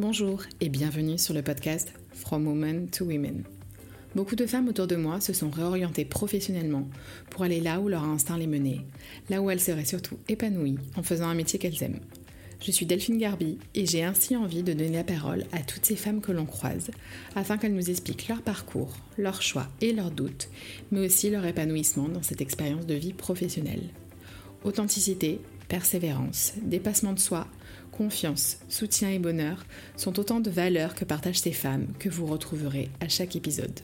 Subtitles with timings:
[0.00, 3.44] Bonjour et bienvenue sur le podcast From Women to Women.
[4.14, 6.88] Beaucoup de femmes autour de moi se sont réorientées professionnellement
[7.28, 8.80] pour aller là où leur instinct les menait,
[9.28, 12.00] là où elles seraient surtout épanouies en faisant un métier qu'elles aiment.
[12.62, 15.96] Je suis Delphine Garbi et j'ai ainsi envie de donner la parole à toutes ces
[15.96, 16.90] femmes que l'on croise
[17.36, 20.48] afin qu'elles nous expliquent leur parcours, leurs choix et leurs doutes,
[20.92, 23.90] mais aussi leur épanouissement dans cette expérience de vie professionnelle.
[24.64, 27.46] Authenticité, persévérance, dépassement de soi,
[27.90, 29.64] confiance, soutien et bonheur
[29.96, 33.80] sont autant de valeurs que partagent ces femmes que vous retrouverez à chaque épisode.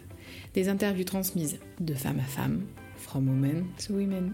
[0.55, 2.65] Des interviews transmises de femme à femme,
[2.97, 4.33] from women to women.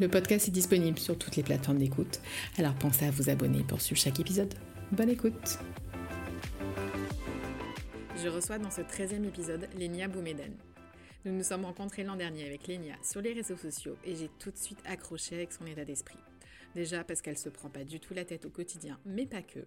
[0.00, 2.20] Le podcast est disponible sur toutes les plateformes d'écoute,
[2.58, 4.54] alors pensez à vous abonner pour suivre chaque épisode.
[4.90, 5.58] Bonne écoute
[8.22, 10.52] Je reçois dans ce 13e épisode Lénia Boumeden.
[11.24, 14.50] Nous nous sommes rencontrés l'an dernier avec Lénia sur les réseaux sociaux et j'ai tout
[14.50, 16.18] de suite accroché avec son état d'esprit.
[16.74, 19.66] Déjà parce qu'elle se prend pas du tout la tête au quotidien, mais pas que.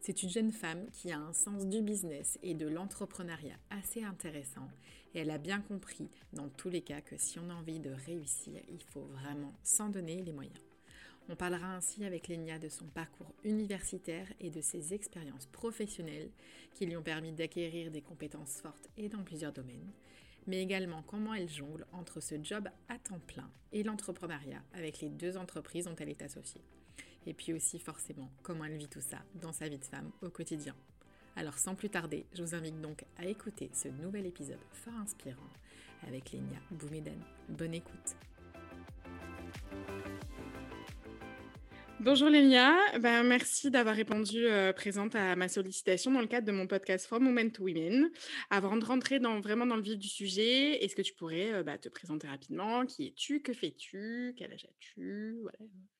[0.00, 4.68] C'est une jeune femme qui a un sens du business et de l'entrepreneuriat assez intéressant
[5.14, 7.90] et elle a bien compris dans tous les cas que si on a envie de
[8.06, 10.58] réussir, il faut vraiment s'en donner les moyens.
[11.28, 16.30] On parlera ainsi avec Lénia de son parcours universitaire et de ses expériences professionnelles
[16.74, 19.92] qui lui ont permis d'acquérir des compétences fortes et dans plusieurs domaines,
[20.50, 25.08] mais également comment elle jongle entre ce job à temps plein et l'entrepreneuriat avec les
[25.08, 26.64] deux entreprises dont elle est associée.
[27.24, 30.28] Et puis aussi forcément comment elle vit tout ça dans sa vie de femme au
[30.28, 30.74] quotidien.
[31.36, 35.38] Alors sans plus tarder, je vous invite donc à écouter ce nouvel épisode fort inspirant
[36.08, 37.22] avec Lénia Boumeden.
[37.48, 38.16] Bonne écoute.
[42.02, 46.52] Bonjour Lénia, ben, merci d'avoir répondu euh, présente à ma sollicitation dans le cadre de
[46.52, 48.10] mon podcast From Women to Women.
[48.48, 51.62] Avant de rentrer dans, vraiment dans le vif du sujet, est-ce que tu pourrais euh,
[51.62, 52.86] bah, te présenter rapidement?
[52.86, 53.42] Qui es-tu?
[53.42, 54.34] Que fais-tu?
[54.38, 55.40] Quel âge as-tu?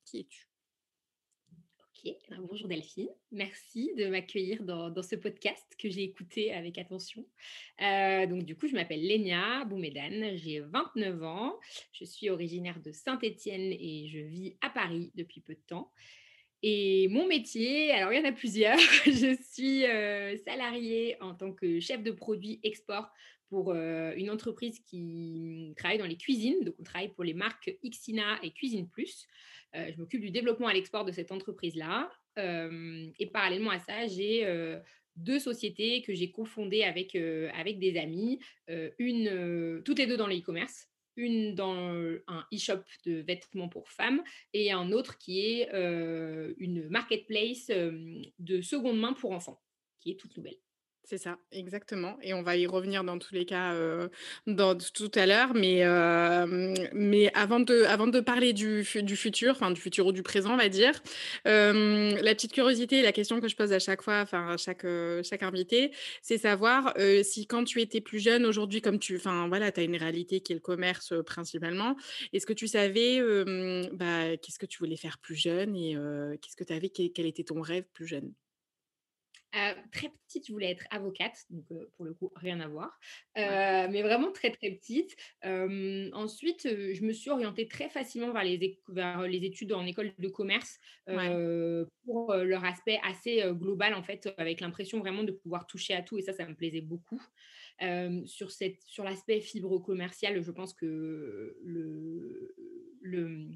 [0.07, 0.50] Qui es-tu?
[2.41, 7.25] Bonjour Delphine, merci de m'accueillir dans, ce podcast que j'ai écouté avec attention.
[7.83, 11.59] Euh, donc du coup, je m'appelle Lénia Boumédane, j'ai 29 ans,
[11.93, 15.91] je suis originaire de Saint-Étienne et je vis à Paris depuis peu de temps.
[16.63, 21.53] Et mon métier, alors il y en a plusieurs, je suis euh, salariée en tant
[21.53, 23.11] que chef de produit export
[23.49, 26.63] pour euh, une entreprise qui travaille dans les cuisines.
[26.65, 29.27] Donc, on travaille pour les marques Xina et Cuisine Plus.
[29.77, 32.11] Euh, je m'occupe du développement à l'export de cette entreprise-là.
[32.39, 34.47] Euh, et parallèlement à ça, j'ai
[35.17, 38.39] deux sociétés que j'ai cofondées avec, avec des amis,
[38.99, 41.93] une, toutes les deux dans le e-commerce, une dans
[42.29, 44.23] un e-shop de vêtements pour femmes
[44.55, 49.61] et un autre qui est une marketplace de seconde main pour enfants,
[50.01, 50.57] qui est toute nouvelle.
[51.05, 52.17] C'est ça, exactement.
[52.23, 53.75] Et on va y revenir dans tous les cas
[54.47, 55.55] dans, tout à l'heure.
[55.55, 55.83] Mais,
[57.35, 60.93] avant, de, parler du, futur, enfin du futur ou du présent, on va dire,
[61.45, 64.87] la petite curiosité, la question que je pose à chaque fois, à chaque,
[65.25, 65.91] chaque invité,
[66.23, 69.97] c'est savoir si quand tu étais plus jeune, aujourd'hui, comme tu enfin, voilà, as une
[69.97, 71.97] réalité qui est le commerce principalement,
[72.33, 73.21] est-ce que tu savais
[73.93, 75.97] bah, qu'est-ce que tu voulais faire plus jeune et
[76.41, 78.33] qu'est-ce que tu avais, quel était ton rêve plus jeune?
[79.57, 81.67] Euh, très petite, je voulais être avocate, donc
[81.97, 82.99] pour le coup, rien à voir.
[83.37, 85.17] mais vraiment très, très petite.
[85.43, 90.29] ensuite, je me suis orientée très facilement vers les, vers les études en école de
[90.29, 90.79] commerce
[92.05, 96.19] pour leur aspect assez global, en fait, avec l'impression vraiment de pouvoir toucher à tout.
[96.19, 97.23] Et ça, ça me plaisait beaucoup.
[98.27, 102.55] sur, cette, sur l'aspect fibre commerciale, je pense que le,
[103.01, 103.49] le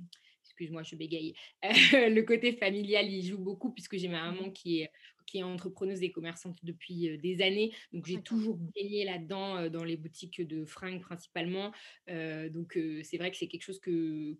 [0.55, 1.35] excuse-moi, je bégaye.
[1.63, 4.91] le côté familial, il joue beaucoup puisque j'ai ma mmh maman qui est,
[5.27, 7.73] qui est entrepreneuse et commerçante depuis des années.
[7.93, 11.73] Donc, j'ai toujours baigné là-dedans, dans les boutiques de fringues principalement.
[12.09, 14.37] donc, c'est vrai que c'est quelque chose que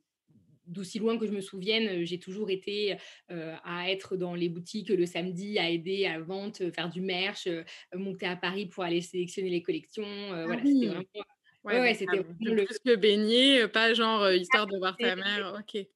[0.67, 2.97] d'aussi loin que je me souvienne, j'ai toujours été
[3.29, 7.49] à être dans les boutiques le samedi, à aider à vente, faire du merch,
[7.95, 10.05] monter à Paris pour aller sélectionner les collections.
[10.07, 11.05] Ah voilà, c'était vraiment.
[11.65, 12.65] Ouais, c'était le...
[12.65, 15.55] plus que baigner, pas genre histoire de voir ta mère.
[15.59, 15.87] Ok.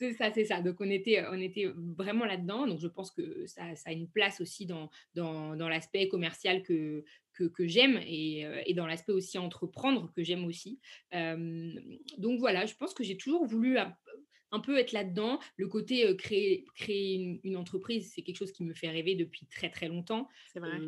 [0.00, 0.60] C'est ça, c'est ça.
[0.60, 2.66] Donc, on était, on était vraiment là-dedans.
[2.66, 7.04] Donc, je pense que ça, a une place aussi dans, dans, dans l'aspect commercial que,
[7.32, 10.80] que, que j'aime et, et, dans l'aspect aussi entreprendre que j'aime aussi.
[11.12, 15.38] donc, voilà, je pense que j'ai toujours voulu un, peu être là-dedans.
[15.56, 19.70] Le côté créer, créer une, entreprise, c'est quelque chose qui me fait rêver depuis très,
[19.70, 20.28] très longtemps.
[20.52, 20.78] C'est vrai.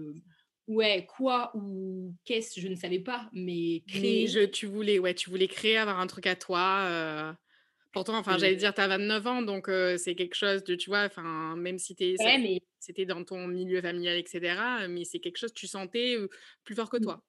[0.67, 4.27] Ouais, quoi ou qu'est-ce, je ne savais pas, mais créer.
[4.27, 7.37] je, tu voulais, ouais, tu voulais créer, avoir un truc à toi.
[7.97, 11.05] Pourtant, enfin, j'allais dire, tu as 29 ans, donc c'est quelque chose de, tu vois,
[11.07, 11.97] enfin, même si
[12.79, 16.19] c'était dans ton milieu familial, etc., mais c'est quelque chose que tu sentais
[16.63, 17.05] plus fort que mmh.
[17.05, 17.23] toi.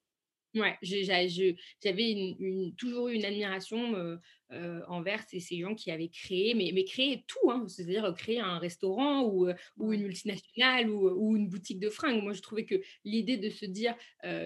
[0.55, 3.95] Ouais, j'avais une, toujours eu une admiration
[4.51, 8.41] euh, envers ces, ces, gens qui avaient créé, mais, mais créé tout, hein, c'est-à-dire créer
[8.41, 12.21] un restaurant ou, ou une multinationale ou, ou, une boutique de fringues.
[12.21, 12.75] Moi, je trouvais que
[13.05, 13.95] l'idée de se dire,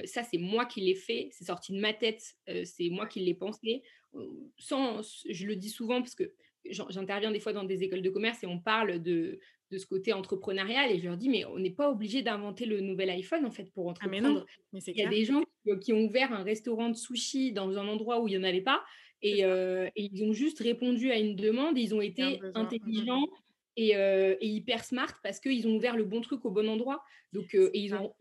[0.06, 3.34] ça, c'est moi qui l'ai fait, c'est sorti de ma tête, c'est moi qui l'ai
[3.34, 3.82] pensé,
[4.58, 6.32] sans, je le dis souvent parce que
[6.66, 9.40] j'interviens des fois dans des écoles de commerce et on parle de,
[9.72, 12.82] de ce côté entrepreneurial et je leur dis mais on n'est pas obligé d'inventer le
[12.82, 14.46] nouvel iPhone en fait pour ah, entreprendre.
[14.74, 15.44] il y a des gens
[15.82, 18.62] qui, ont ouvert un restaurant de sushi dans un endroit où il n'y en avait
[18.62, 18.84] pas
[19.24, 23.28] euh, et, ils ont juste répondu à une demande, ils ont été mmh, intelligents
[23.78, 27.04] et, euh, et, hyper smart parce qu'ils ont ouvert le bon truc au bon endroit.
[27.32, 28.14] Donc euh, et ils n'ont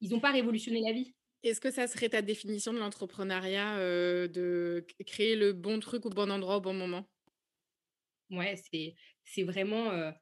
[0.00, 1.14] ils ont pas révolutionné la vie.
[1.44, 6.30] Est-ce que ça serait ta définition de l'entrepreneuriat, de créer le bon truc au bon
[6.30, 7.06] endroit au bon moment?
[8.30, 8.56] Ouais,
[9.24, 10.12] c'est vraiment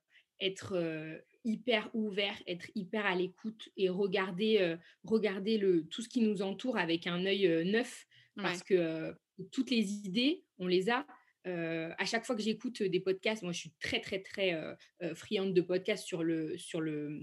[0.41, 6.43] être hyper ouvert, être hyper à l'écoute et regarder, regarder le, tout ce qui nous
[6.43, 8.05] entoure avec un œil neuf.
[8.37, 9.15] Parce que
[9.53, 11.07] toutes les idées, on les a.
[11.45, 14.77] à chaque fois que j'écoute des podcasts, moi je suis très très très
[15.15, 17.21] friande de podcasts sur le sur le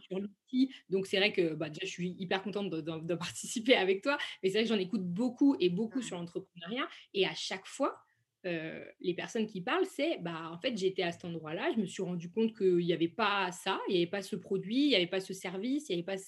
[0.00, 0.74] sur l'outil.
[0.88, 4.50] Donc c'est vrai que bah, déjà je suis hyper contente de, participer avec toi, mais
[4.50, 6.88] c'est vrai que j'en écoute beaucoup et beaucoup sur l'entrepreneuriat.
[7.14, 7.98] Et à chaque fois,
[8.44, 12.02] les personnes qui parlent, c'est bah en fait j'étais à cet endroit-là, je me suis
[12.02, 14.94] rendu compte qu'il n'y avait pas ça, il n'y avait pas ce produit, il n'y
[14.96, 16.22] avait pas ce service, il n'y avait pas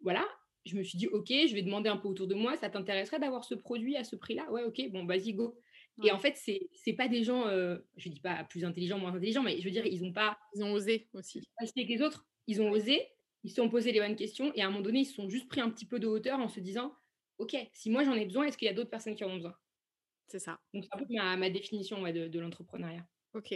[0.00, 0.26] voilà.
[0.64, 3.18] Je me suis dit ok, je vais demander un peu autour de moi, ça t'intéresserait
[3.18, 4.50] d'avoir ce produit à ce prix-là?
[4.50, 5.58] Ouais, ok, bon vas-y go.
[6.02, 7.48] Et en fait c'est c'est pas des gens,
[7.96, 10.62] je dis pas plus intelligents, moins intelligents, mais je veux dire ils ont pas, ils
[10.64, 11.42] ont osé aussi.
[11.58, 13.06] Acheter que les autres, ils ont osé,
[13.42, 15.28] ils se sont posés les bonnes questions et à un moment donné ils se sont
[15.28, 16.94] juste pris un petit peu de hauteur en se disant
[17.38, 19.36] ok, si moi j'en ai besoin, est-ce qu'il y a d'autres personnes qui en ont
[19.36, 19.56] besoin?
[20.26, 20.58] C'est ça.
[20.72, 23.06] Donc, c'est un peu ma, ma définition de, de l'entrepreneuriat.
[23.34, 23.52] Ok.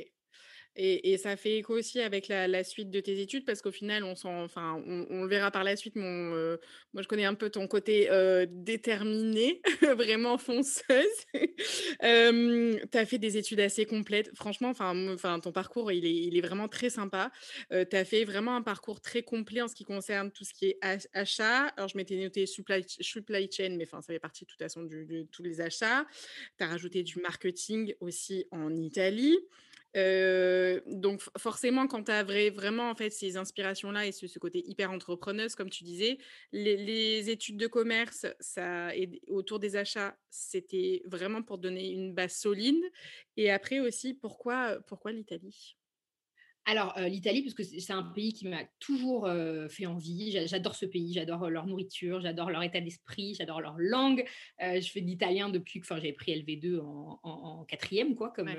[0.81, 4.15] Et, ça fait écho aussi avec la, suite de tes études parce qu'au final, on,
[4.15, 5.97] le verra par la suite.
[5.97, 6.57] Euh,
[6.95, 9.61] moi, je connais un peu ton côté euh, déterminé,
[9.97, 11.05] vraiment fonceuse.
[12.05, 14.31] euh, tu as fait des études assez complètes.
[14.37, 17.33] Franchement, ton parcours, il est, vraiment très sympa.
[17.73, 20.55] Euh, tu as fait vraiment un parcours très complet en ce qui concerne tout ce
[20.55, 20.79] qui est
[21.13, 21.67] achat.
[21.77, 22.85] Alors, je m'étais noté supply,
[23.51, 26.07] chain, mais ça fait partie de de tous les achats.
[26.57, 29.39] Tu as rajouté du marketing aussi en Italie
[29.95, 35.55] donc forcément, quand tu as vraiment en fait ces inspirations-là et ce, côté hyper entrepreneuse,
[35.55, 36.19] comme tu disais,
[36.53, 42.35] les, études de commerce, ça et autour des achats, c'était vraiment pour donner une base
[42.35, 42.83] solide.
[43.37, 45.77] Et après aussi, pourquoi, pourquoi l'Italie?
[46.65, 49.27] Alors, l'Italie, parce que c'est un pays qui m'a toujours
[49.71, 50.47] fait envie.
[50.47, 54.27] J'adore ce pays, j'adore leur nourriture, j'adore leur état d'esprit, j'adore leur langue.
[54.61, 58.51] je fais de l'italien depuis que j'ai pris LV2 en, quatrième, quoi, comme,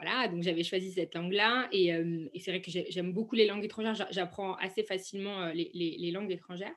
[0.00, 1.68] voilà, donc j'avais choisi cette langue-là.
[1.72, 1.92] Et,
[2.38, 4.06] c'est vrai que j'aime beaucoup les langues étrangères.
[4.10, 6.74] J'apprends assez facilement les, langues étrangères.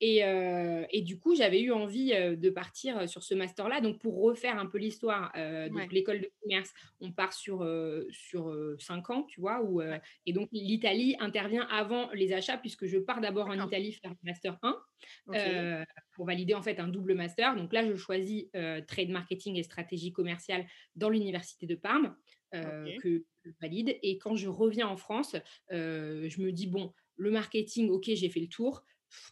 [0.00, 3.82] Et, du coup, j'avais eu envie de partir sur ce master-là.
[3.82, 5.32] Donc, pour refaire un peu l'histoire,
[5.70, 7.68] donc l'école de commerce, on part sur,
[8.10, 9.62] sur cinq ans, tu vois.
[9.62, 9.82] Où,
[10.24, 14.30] et donc, l'Italie intervient avant les achats, puisque je pars d'abord en Italie faire le
[14.30, 17.54] master 1 pour valider en fait un double master.
[17.54, 18.46] Donc là, je choisis
[18.86, 20.64] trade marketing et stratégie commerciale
[20.96, 22.16] dans l'université de Parme.
[22.54, 23.96] Euh, que je valide.
[24.02, 25.36] Et quand je reviens en France,
[25.72, 28.84] euh, je me dis, bon, le marketing, ok, j'ai fait le tour.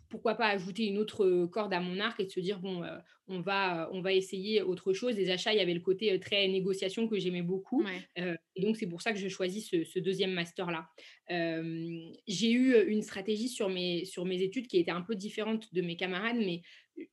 [0.08, 2.98] Pourquoi pas ajouter une autre corde à mon arc et de se dire, bon, euh,
[3.28, 5.16] on, va, on va essayer autre chose.
[5.16, 7.84] Les achats, il y avait le côté très négociation que j'aimais beaucoup.
[8.16, 10.88] et donc, c'est pour ça que je choisis ce, deuxième master-là.
[11.28, 15.82] j'ai eu une stratégie sur mes, sur mes études qui était un peu différente de
[15.82, 16.62] mes camarades, mais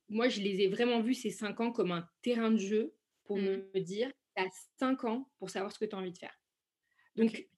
[0.08, 3.38] moi, je les ai vraiment vus ces cinq ans comme un terrain de jeu pour
[3.38, 3.62] mmh.
[3.74, 6.38] me dire, tu 5 ans pour savoir ce que tu as envie de faire.
[7.16, 7.48] Donc,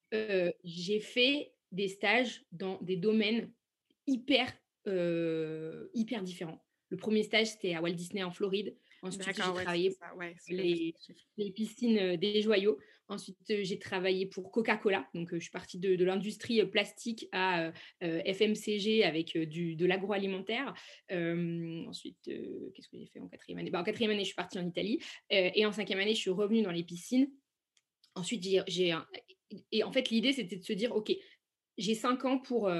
[0.64, 3.52] j'ai fait des stages dans des domaines
[4.06, 4.52] hyper,
[4.86, 6.64] hyper différents.
[6.88, 8.76] Le premier stage, c'était à Walt Disney en Floride.
[9.02, 12.78] Ensuite, j'ai travaillé pour les, piscines des joyaux.
[13.08, 15.08] Ensuite, j'ai travaillé pour Coca-Cola.
[15.14, 20.74] Donc, je suis partie de, l'industrie plastique à FMCG avec du, de l'agroalimentaire.
[21.10, 23.70] ensuite, qu'est-ce que j'ai fait en quatrième année?
[23.70, 25.00] Bah, En quatrième année, je suis partie en Italie.
[25.30, 27.30] et en cinquième année, je suis revenue dans les piscines.
[28.14, 28.94] Ensuite, j'ai...
[29.72, 31.10] Et en fait, l'idée, c'était de se dire, OK,
[31.78, 32.70] j'ai cinq ans pour,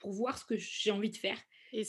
[0.00, 1.40] pour voir ce que j'ai envie de faire.
[1.76, 1.84] Et,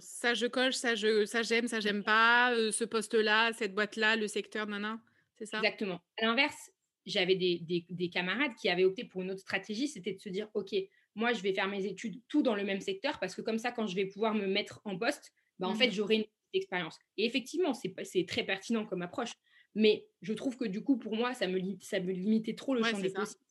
[0.00, 4.26] ça, je coche, ça, je, ça j'aime, ça, j'aime pas, ce poste-là, cette boîte-là, le
[4.26, 5.00] secteur, nana.
[5.38, 5.58] C'est ça?
[5.58, 6.00] Exactement.
[6.18, 6.72] À l'inverse,
[7.06, 10.74] j'avais des, camarades qui avaient opté pour une autre stratégie, c'était de se dire, OK,
[11.14, 13.70] moi, je vais faire mes études tout dans le même secteur parce que comme ça,
[13.70, 16.98] quand je vais pouvoir me mettre en poste, bah, en fait, mmh j'aurai une expérience.
[17.16, 19.32] Et effectivement, c'est très pertinent comme approche.
[19.76, 22.82] Mais je trouve que du coup, pour moi, ça me, ça me limitait trop le
[22.82, 23.44] champ des possibles.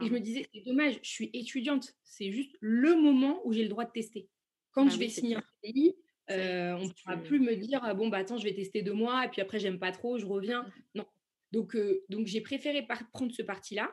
[0.00, 1.94] Et je me disais, c'est dommage, je suis étudiante.
[2.02, 4.28] C'est juste le moment où j'ai le droit de tester.
[4.76, 5.96] Quand bah je vais signer un CDI,
[6.28, 9.24] on ne pourra plus me dire «Ah bon bah attends je vais tester deux mois
[9.24, 10.62] et puis après j'aime pas trop je reviens.
[10.62, 10.72] Mmh.
[10.96, 11.06] non.
[11.52, 11.76] Donc
[12.10, 13.90] donc j'ai préféré prendre ce parti là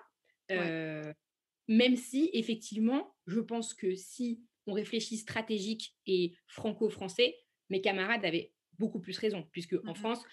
[1.69, 7.33] même si effectivement je pense que si on réfléchit stratégique et franco-français
[7.69, 10.23] mes camarades avaient beaucoup plus raison puisque en mmh France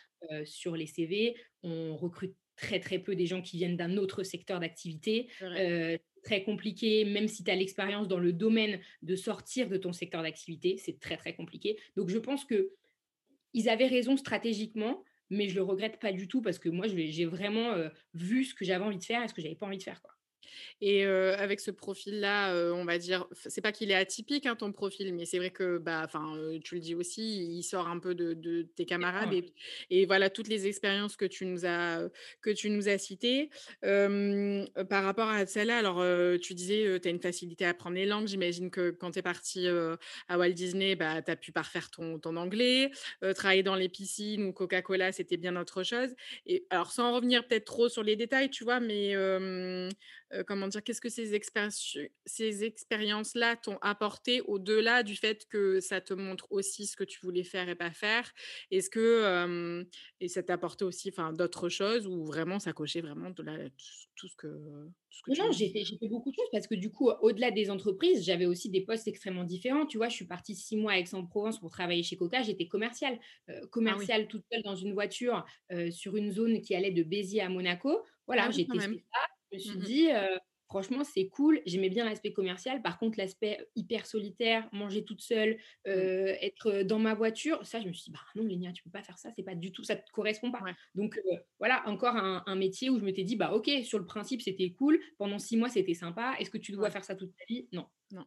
[0.45, 4.59] sur les CV on recrute très très peu des gens qui viennent d'un autre secteur
[4.59, 5.30] d'activité
[6.22, 10.22] très compliqué, même si tu as l'expérience dans le domaine de sortir de ton secteur
[10.22, 11.78] d'activité, c'est très très compliqué.
[11.96, 12.70] Donc je pense que
[13.52, 17.24] ils avaient raison stratégiquement, mais je le regrette pas du tout parce que moi j'ai
[17.24, 19.78] vraiment euh, vu ce que j'avais envie de faire et ce que j'avais pas envie
[19.78, 20.00] de faire.
[20.80, 25.14] Et avec ce profil-là, on va dire, c'est pas qu'il est atypique hein, ton profil,
[25.14, 28.62] mais c'est vrai que, bah, enfin, tu le dis aussi, il sort un peu de,
[28.76, 29.32] tes camarades
[29.90, 32.09] et, voilà toutes les expériences que tu nous as
[32.40, 33.50] que tu nous as citées.
[33.82, 36.04] par rapport à celle-là, alors
[36.40, 38.26] tu disais, tu as une facilité à apprendre les langues.
[38.26, 42.18] J'imagine que quand tu es parti à Walt Disney, bah, tu as pu parfaire ton,
[42.18, 42.90] ton anglais,
[43.35, 46.14] travailler dans les piscines ou Coca-Cola, c'était bien autre chose.
[46.47, 49.14] Et alors, sans revenir peut-être trop sur les détails, tu vois, mais
[50.46, 56.00] comment dire, qu'est-ce que ces, expériences, ces expériences-là t'ont apporté au-delà du fait que ça
[56.00, 58.32] te montre aussi ce que tu voulais faire et pas faire?
[58.70, 59.87] Est-ce que
[60.20, 63.42] et ça t'a apporté aussi d'autres choses ou vraiment ça cochait vraiment de
[64.16, 64.46] tout ce que,
[65.25, 68.25] tout Non, j'ai fait, fait, beaucoup de choses parce que du coup, au-delà des entreprises,
[68.25, 69.87] j'avais aussi des postes extrêmement différents.
[69.87, 72.42] Tu vois, je suis partie six mois à Aix-en-Provence pour travailler chez Coca.
[72.42, 73.18] J'étais commerciale,
[73.49, 75.44] euh, commerciale toute seule dans une voiture
[75.90, 78.02] sur une zone qui allait de Béziers à Monaco.
[78.26, 79.20] Voilà, ah j'ai testé ça.
[79.52, 80.09] Je me suis mmh dit,
[80.69, 81.61] franchement, c'est cool.
[81.66, 82.80] J'aimais bien l'aspect commercial.
[82.83, 85.90] Par contre, l'aspect hyper solitaire, manger toute seule, mmh.
[85.90, 89.02] être dans ma voiture, ça, je me suis dit, bah non, Lénia, tu peux pas
[89.02, 89.30] faire ça.
[89.35, 90.61] C'est pas du tout, ça te correspond pas.
[90.95, 91.21] Donc,
[91.59, 95.00] voilà, encore un, métier où je m'étais dit, bah ok, sur le principe, c'était cool.
[95.19, 96.35] Pendant six mois, c'était sympa.
[96.38, 97.69] Est-ce que tu dois faire ça toute ta vie?
[97.73, 97.87] Non.
[98.12, 98.26] Non.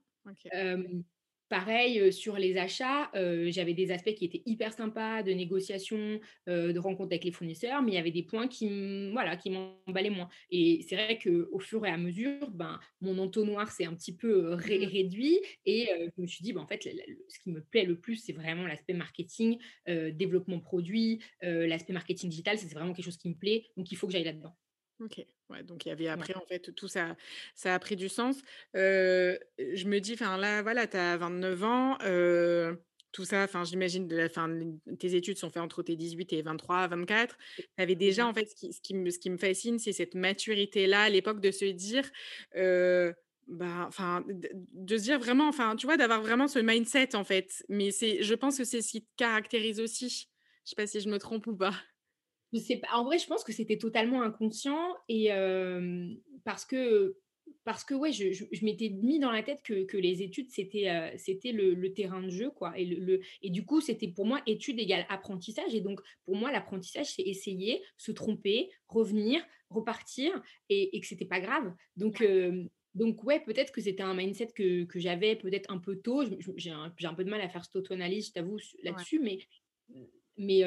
[1.54, 7.12] Pareil, sur les achats, j'avais des aspects qui étaient hyper sympas, de négociation, de rencontres
[7.12, 10.30] avec les fournisseurs, mais il y avait des points qui, voilà, qui m'emballaient moins.
[10.50, 14.56] Et c'est vrai qu'au fur et à mesure, ben, mon entonnoir s'est un petit peu
[14.56, 18.00] mmh réduit et je me suis dit, ben, en fait, ce qui me plaît le
[18.00, 23.30] plus, c'est vraiment l'aspect marketing, développement produit, l'aspect marketing digital, c'est vraiment quelque chose qui
[23.30, 24.56] me plaît, donc il faut que j'aille là-dedans.
[25.04, 25.26] OK.
[25.50, 27.16] Ouais, donc il y avait après, en fait, tout ça
[27.56, 28.42] ça a pris du sens.
[28.74, 31.98] je me dis, enfin là, voilà, tu as 29 ans,
[33.12, 34.08] tout ça, enfin j'imagine
[35.00, 37.38] tes études sont faites entre tes 18 et 23, 24.
[37.58, 39.94] Tu avais déjà, en fait, ce qui ce qui me ce qui me fascine, c'est
[39.94, 42.10] cette maturité-là, à l'époque, de se dire,
[43.48, 47.64] bah, enfin, de se dire vraiment, enfin, tu vois, d'avoir vraiment ce mindset, en fait.
[47.70, 50.30] Mais c'est je pense que c'est ce qui te caractérise aussi.
[50.66, 51.74] Je sais pas si je me trompe ou pas
[52.92, 55.30] en vrai, je pense que c'était totalement inconscient et
[56.44, 57.18] parce que
[57.66, 61.94] parce que ouais, je, m'étais mis dans la tête que, les études c'était c'était le,
[61.94, 62.78] terrain de jeu quoi.
[62.78, 65.74] Et le, et du coup c'était pour moi études égale apprentissage.
[65.74, 70.32] Et donc pour moi l'apprentissage c'est essayer, se tromper, revenir, repartir
[70.70, 71.74] et, et que c'était pas grave.
[71.96, 72.22] Donc
[72.96, 76.24] donc ouais, peut-être que c'était un mindset que, j'avais peut-être un peu tôt.
[76.58, 79.40] J'ai un, un, peu de mal à faire cette auto-analyse, je t'avoue, là-dessus, mais
[80.38, 80.64] mais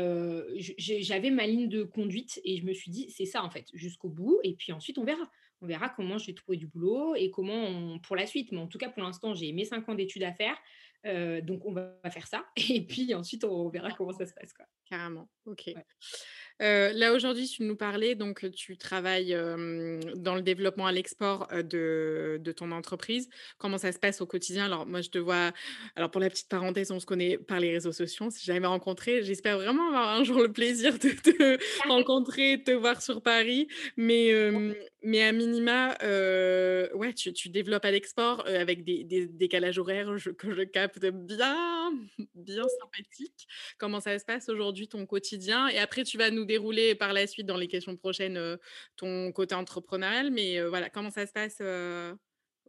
[0.69, 4.09] j'avais ma ligne de conduite et je me suis dit, c'est ça en fait, jusqu'au
[4.09, 4.41] bout.
[4.45, 5.31] Et puis ensuite, on verra.
[5.63, 8.53] On verra comment je vais trouver du boulot et comment on, pour la suite.
[8.53, 10.57] Mais en tout cas, pour l'instant, j'ai mes cinq ans d'études à faire.
[11.43, 12.45] donc, on va faire ça.
[12.69, 14.53] Et puis ensuite, on verra comment ça se passe.
[14.53, 14.67] Quoi.
[14.88, 15.28] Carrément.
[15.47, 15.75] OK
[16.61, 19.37] là, aujourd'hui, tu nous parlais, donc tu travailles
[20.16, 23.28] dans le développement à l'export de, ton entreprise.
[23.59, 24.66] Comment ça se passe au quotidien?
[24.66, 25.52] Alors, moi, je te vois.
[25.95, 28.31] Alors, pour la petite parenthèse, on se connaît par les réseaux sociaux.
[28.31, 32.71] Si jamais rencontré, j'espère vraiment avoir un jour le plaisir de te rencontrer, de te
[32.71, 33.69] voir sur Paris.
[33.97, 34.33] Mais,
[35.02, 35.97] mais à minima,
[36.95, 41.93] ouais, tu, développes à l'export avec des, décalages horaires que je capte bien,
[42.35, 43.47] bien sympathique.
[43.78, 47.26] Comment ça se passe aujourd'hui, ton quotidien Et après, tu vas nous dérouler par la
[47.26, 48.59] suite dans les questions prochaines
[48.97, 50.30] ton côté entrepreneurial.
[50.30, 51.62] Mais voilà, comment ça se passe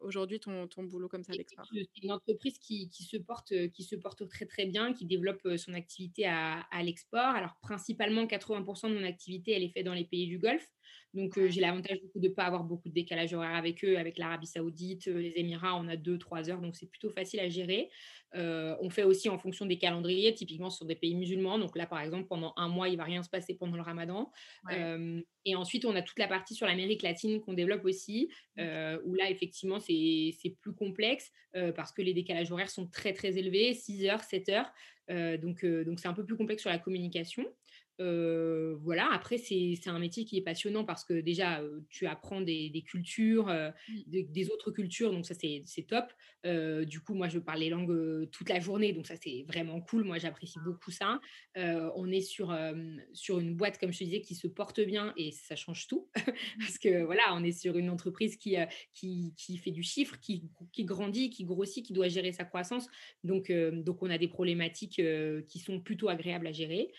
[0.01, 3.53] aujourd'hui ton, ton, boulot comme ça à l'export C'est une entreprise qui, qui, se porte,
[3.73, 7.35] qui se porte très très bien, qui développe son activité à, à l'export.
[7.35, 10.67] Alors principalement 80% de mon activité, elle est faite dans les pays du Golfe.
[11.13, 14.45] Donc, j'ai l'avantage de ne pas avoir beaucoup de décalage horaire avec eux, avec l'Arabie
[14.45, 17.89] Saoudite, les Émirats, on a 2-3 heures, donc c'est plutôt facile à gérer.
[18.33, 21.57] on fait aussi en fonction des calendriers, typiquement sur des pays musulmans.
[21.57, 23.81] Donc là, par exemple, pendant un mois, il ne va rien se passer pendant le
[23.81, 24.31] ramadan.
[24.69, 29.29] et ensuite, on a toute la partie sur l'Amérique latine qu'on développe aussi, où là,
[29.29, 31.31] effectivement, c'est plus complexe
[31.75, 34.71] parce que les décalages horaires sont très, très élevés, 6 heures, 7 heures.
[35.39, 37.45] donc, donc c'est un peu plus complexe sur la communication.
[37.99, 43.47] Voilà, après, c'est un métier qui est passionnant parce que déjà, tu apprends des, cultures,
[43.47, 44.23] mmh.
[44.29, 46.05] des, autres cultures, donc ça, c'est top.
[46.85, 50.03] du coup, moi, je parle les langues toute la journée, donc ça, c'est vraiment cool.
[50.03, 51.19] Moi, j'apprécie beaucoup ça.
[51.55, 52.55] on est sur,
[53.13, 56.09] sur une boîte, comme je te disais, qui se porte bien et ça change tout.
[56.59, 58.55] parce que voilà, on est sur une entreprise qui,
[58.93, 62.87] qui, qui, fait du chiffre, qui, qui, grandit, qui grossit, qui doit gérer sa croissance.
[63.23, 65.01] Donc, donc on a des problématiques
[65.47, 66.91] qui sont plutôt agréables à gérer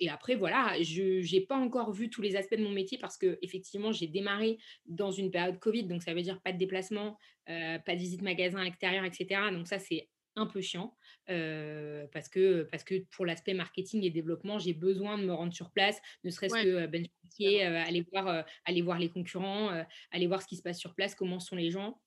[0.00, 3.16] et après, voilà, je n'ai pas encore vu tous les aspects de mon métier parce
[3.16, 7.18] que effectivement, j'ai démarré dans une période Covid, donc ça veut dire pas de déplacement,
[7.46, 9.40] pas de visite magasin à l'extérieur, etc.
[9.52, 14.58] Donc ça, c'est un peu chiant parce, que, parce que pour l'aspect marketing et développement,
[14.58, 18.98] j'ai besoin de me rendre sur place, ne serait-ce que benchmarker, aller, voir, aller voir
[18.98, 19.70] les concurrents,
[20.10, 22.00] aller voir ce qui se passe sur place, comment sont les gens.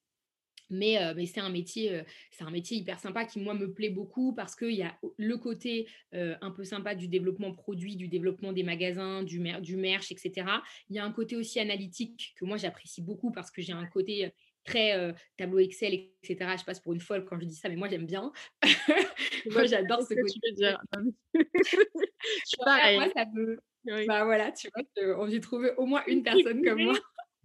[0.69, 4.55] Mais, c'est un métier, c'est un métier hyper sympa qui moi me plaît beaucoup parce
[4.55, 9.23] qu'il y a le côté un peu sympa du développement produit, du développement des magasins,
[9.23, 10.47] du, du merch, etc.
[10.89, 13.85] Il y a un côté aussi analytique que moi j'apprécie beaucoup parce que j'ai un
[13.85, 14.31] côté
[14.63, 15.93] très tableau Excel,
[16.23, 16.55] etc.
[16.59, 18.31] Je passe pour une folle quand je dis ça, mais moi j'aime bien.
[19.51, 20.81] moi j'adore ce, que tu veux dire.
[22.59, 23.59] moi, ça me...
[24.07, 26.95] Bah voilà, tu vois, on j'ai trouvé au moins une personne comme moi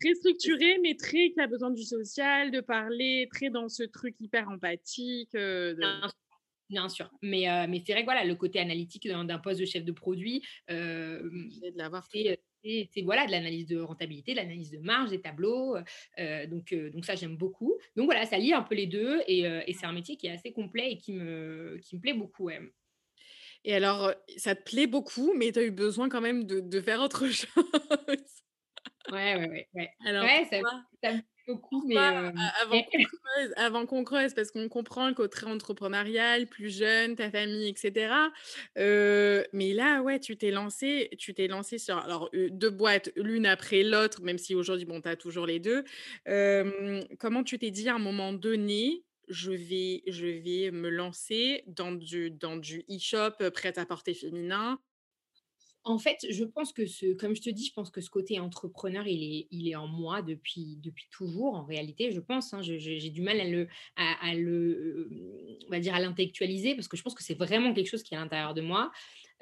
[0.00, 4.16] très structuré, mais très qui a besoin du social, de parler, très dans ce truc
[4.20, 5.34] hyper empathique.
[5.34, 5.74] Euh,
[6.68, 7.10] bien, sûr.
[7.22, 9.92] Mais, euh, mais c'est vrai que voilà, le côté analytique d'un poste de chef de
[9.92, 11.28] produit, euh,
[12.62, 15.76] c'est voilà de l'analyse de rentabilité, de l'analyse de marge, des tableaux.
[16.48, 17.74] donc, donc ça j'aime beaucoup.
[17.96, 20.32] Donc voilà, ça lie un peu les deux et, et c'est un métier qui est
[20.32, 22.50] assez complet et qui me, qui me plaît beaucoup.
[23.64, 26.80] Et alors, ça te plaît beaucoup, mais tu as eu besoin quand même de, de
[26.80, 28.40] faire autre chose.
[29.10, 29.90] Ouais, ouais, ouais.
[30.04, 30.60] Alors, ouais, ça,
[31.02, 31.96] ça me beaucoup, mais
[33.56, 38.14] avant qu'on creuse, parce qu'on comprend le côté entrepreneurial, plus jeune, ta famille, etc.
[38.76, 43.82] mais là, ouais, tu t'es lancé, tu t'es lancé sur alors deux boîtes, l'une après
[43.82, 45.84] l'autre, même si aujourd'hui, bon, tu as toujours les deux.
[47.18, 51.92] comment tu t'es dit à un moment donné, je vais, je vais me lancer dans
[51.92, 54.80] du, dans du e-shop prêt à porter féminin
[55.84, 58.38] en fait, je pense que ce, comme je te dis, je pense que ce côté
[58.38, 61.54] entrepreneur, il est, il est en moi depuis, depuis toujours.
[61.54, 63.66] En réalité, je pense, hein, j'ai du mal à le,
[63.96, 65.08] à, le,
[65.66, 68.14] on va dire, à l'intellectualiser parce que je pense que c'est vraiment quelque chose qui
[68.14, 68.90] est à l'intérieur de moi.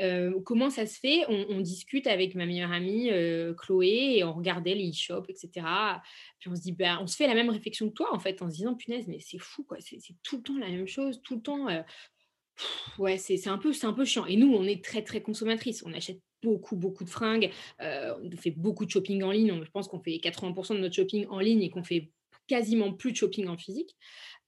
[0.01, 1.25] Euh, comment ça se fait?
[1.29, 5.67] On, discute avec ma meilleure amie euh, Chloé et on regardait les e-shops, etc.
[6.39, 8.41] Puis on se dit, ben, on se fait la même réflexion que toi en fait,
[8.43, 9.79] en se disant, punaise, mais c'est fou, quoi.
[9.81, 11.69] C'est tout le temps la même chose, tout le temps.
[11.69, 11.83] Euh,
[13.17, 14.27] c'est un peu, un peu chiant.
[14.27, 15.83] Et nous, on est très très consommatrices.
[15.85, 17.51] On achète beaucoup, beaucoup de fringues.
[17.81, 19.63] Euh, on fait beaucoup de shopping en ligne.
[19.65, 22.11] Je pense qu'on fait 80% de notre shopping en ligne et qu'on fait
[22.47, 23.97] quasiment plus de shopping en physique.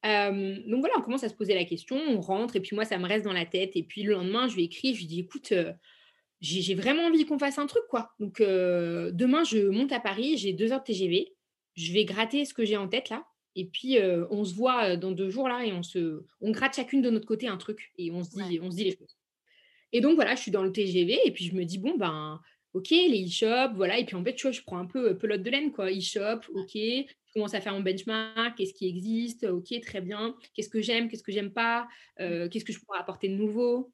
[0.07, 2.87] Euh, donc voilà, on commence à se poser la question, on rentre et puis moi,
[2.87, 3.73] ça me reste dans la tête.
[3.75, 5.73] Et puis le lendemain, je lui écris, je lui dis, écoute, euh,
[6.41, 8.13] j'ai vraiment envie qu'on fasse un truc, quoi.
[8.19, 11.35] Donc demain, je monte à Paris, j'ai deux heures de TGV,
[11.77, 13.27] je vais gratter ce que j'ai en tête là.
[13.57, 13.99] Et puis,
[14.31, 17.27] on se voit dans deux jours là et on se, on gratte chacune de notre
[17.27, 19.20] côté un truc et on se dit, on se dit les choses.
[19.93, 22.41] Et donc, voilà, je suis dans le TGV et puis je me dis, bon, ben,
[22.75, 23.99] ok, les e-shops, voilà.
[23.99, 25.91] Et puis, en fait, tu vois, je prends un peu pelote de laine, quoi.
[25.91, 26.73] E-shop, ok.
[26.75, 30.35] Je commence à faire mon benchmark, qu'est-ce qui existe, ok, très bien.
[30.55, 32.49] Qu'est-ce que j'aime, qu'est-ce que j'aime pas, mmh.
[32.49, 33.93] qu'est-ce que je pourrais apporter de nouveau?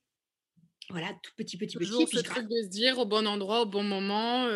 [0.88, 1.86] Voilà, tout petit, petit, petit.
[1.86, 4.46] Toujours ce truc de se dire au bon endroit, au bon moment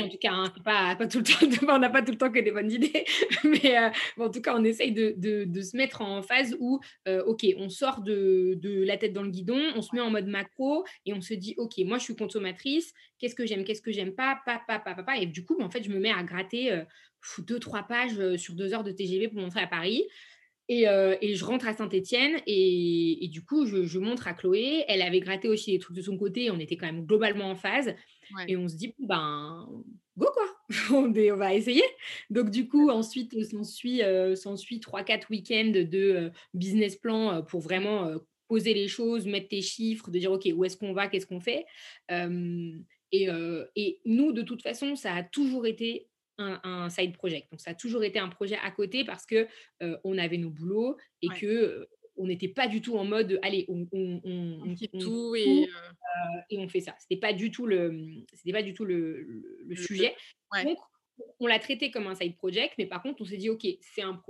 [0.00, 1.06] en tout cas, hein, pas, pas,
[1.68, 3.04] on n'a pas tout le temps que des bonnes idées,
[3.44, 7.46] mais euh, en tout cas, on essaye de, se mettre en phase où, euh, ok,
[7.56, 11.12] on sort de, la tête dans le guidon, on se met en mode macro et
[11.12, 14.38] on se dit, ok, moi je suis consommatrice, qu'est-ce que j'aime, qu'est-ce que j'aime pas,
[14.44, 16.84] papa, papa, papa, et du coup, en fait, je me mets à gratter euh,
[17.38, 20.04] deux, trois pages sur deux heures de TGV pour montrer à Paris.
[20.72, 20.84] Et,
[21.20, 24.84] et, je rentre à Saint-Etienne et, et, du coup, je, je, montre à Chloé.
[24.86, 26.48] Elle avait gratté aussi des trucs de son côté.
[26.52, 27.92] On était quand même globalement en phase.
[28.48, 29.68] Et on se dit, ben,
[30.16, 30.46] go quoi,
[30.90, 31.84] on, on, va essayer.
[32.28, 38.06] Donc du coup, ensuite, s'ensuit euh, 3-4 week-ends de euh, business plan euh, pour vraiment
[38.06, 41.26] euh, poser les choses, mettre tes chiffres, de dire, OK, où est-ce qu'on va, qu'est-ce
[41.26, 41.66] qu'on fait?
[43.12, 43.28] Et,
[43.76, 47.50] et, nous, de toute façon, ça a toujours été un, side project.
[47.50, 49.46] Donc ça a toujours été un projet à côté parce que
[50.02, 51.86] on avait nos boulots et que
[52.20, 56.58] on n'était pas du tout en mode allez on, on, on, tout et, euh, et
[56.58, 56.94] on fait ça.
[56.98, 57.98] C'était pas du tout le,
[58.34, 59.22] c'était pas du tout le,
[59.66, 60.14] le, sujet.
[60.64, 60.78] Donc,
[61.38, 64.02] on l'a traité comme un side project, mais par contre, on s'est dit, ok, c'est
[64.02, 64.20] un,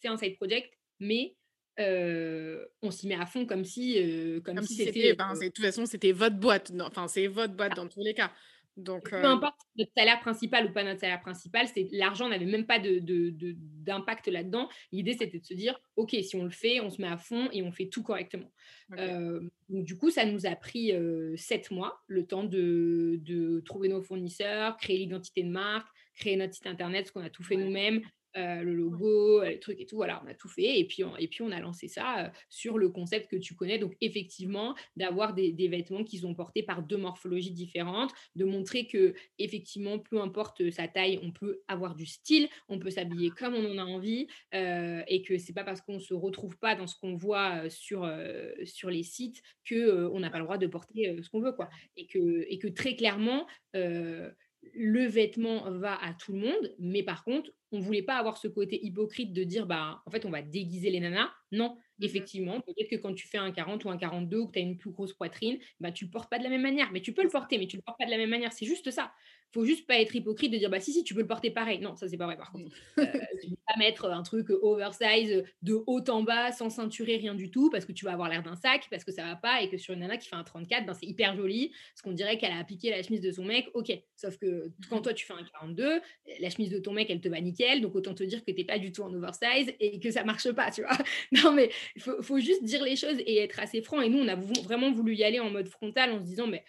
[0.00, 1.36] c'est un side project, mais
[1.80, 5.14] euh, on s'y met à fond comme si, euh, comme, si, c'était.
[5.14, 6.72] Ben, de toute façon, c'était votre boîte.
[6.80, 8.32] Enfin, c'est votre boîte dans tous les cas.
[8.76, 12.66] Donc, peu importe notre salaire principal ou pas notre salaire principal, c'est l'argent n'avait même
[12.66, 14.68] pas de, d'impact là-dedans.
[14.92, 17.48] L'idée, c'était de se dire, OK, si on le fait, on se met à fond
[17.52, 18.50] et on fait tout correctement.
[19.68, 20.92] du coup, ça nous a pris
[21.36, 26.66] sept mois, le temps de, trouver nos fournisseurs, créer l'identité de marque, créer notre site
[26.66, 28.02] internet, ce qu'on a tout fait nous-mêmes,
[28.36, 29.96] euh, le logo, les trucs et tout.
[29.96, 30.78] Voilà, on a tout fait.
[30.78, 33.54] Et puis, on, et puis on a lancé ça euh, sur le concept que tu
[33.54, 33.78] connais.
[33.78, 39.14] Donc, effectivement, d'avoir des, vêtements qui sont portés par deux morphologies différentes, de montrer que,
[39.38, 43.72] effectivement, peu importe sa taille, on peut avoir du style, on peut s'habiller comme on
[43.72, 46.98] en a envie euh, et que c'est pas parce qu'on se retrouve pas dans ce
[46.98, 48.10] qu'on voit sur,
[48.64, 51.52] sur les sites que on n'a pas le droit de porter ce qu'on veut.
[51.52, 51.68] Quoi.
[51.96, 57.24] Et, que, et que très clairement, le vêtement va à tout le monde, mais par
[57.24, 60.42] contre, on voulait pas avoir ce côté hypocrite de dire, bah, en fait, on va
[60.42, 61.30] déguiser les nanas.
[61.50, 64.58] Non, effectivement, peut-être que quand tu fais un 40 ou un 42 ou que tu
[64.58, 66.90] as une plus grosse poitrine, bah, tu ne le portes pas de la même manière.
[66.92, 68.52] Mais tu peux le porter, mais tu ne le portes pas de la même manière.
[68.52, 69.12] C'est juste ça
[69.52, 71.78] faut juste pas être hypocrite de dire bah si si tu peux le porter pareil.
[71.78, 72.74] Non, ça c'est pas vrai par contre.
[72.98, 73.04] Euh,
[73.42, 77.50] tu peux pas mettre un truc oversize de haut en bas sans ceinturer rien du
[77.50, 79.68] tout parce que tu vas avoir l'air d'un sac parce que ça va pas et
[79.68, 82.38] que sur une nana qui fait un 34 ben c'est hyper joli parce qu'on dirait
[82.38, 83.68] qu'elle a appliqué la chemise de son mec.
[83.74, 86.00] OK, sauf que quand toi tu fais un 42,
[86.40, 88.64] la chemise de ton mec elle te va nickel donc autant te dire que t'es
[88.64, 90.96] pas du tout en oversize et que ça marche pas, tu vois.
[91.32, 94.28] Non mais faut, faut juste dire les choses et être assez franc et nous on
[94.28, 96.64] a vraiment voulu y aller en mode frontal en se disant mais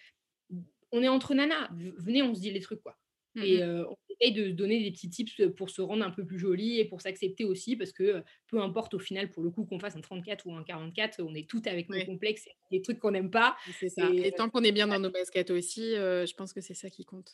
[0.93, 1.69] on est entre nanas.
[1.97, 2.97] Venez, on se dit les trucs, quoi.
[3.35, 6.37] Mmh et on essaye de donner des petits tips pour se rendre un peu plus
[6.37, 9.79] jolie et pour s'accepter aussi, parce que peu importe au final, pour le coup, qu'on
[9.79, 12.99] fasse un 34 ou un 44, on est toutes avec nos complexes et des trucs
[12.99, 13.57] qu'on n'aime pas.
[13.79, 14.07] C'est ça.
[14.13, 17.05] Et, tant qu'on est bien dans nos baskets aussi, je pense que c'est ça qui
[17.05, 17.31] compte.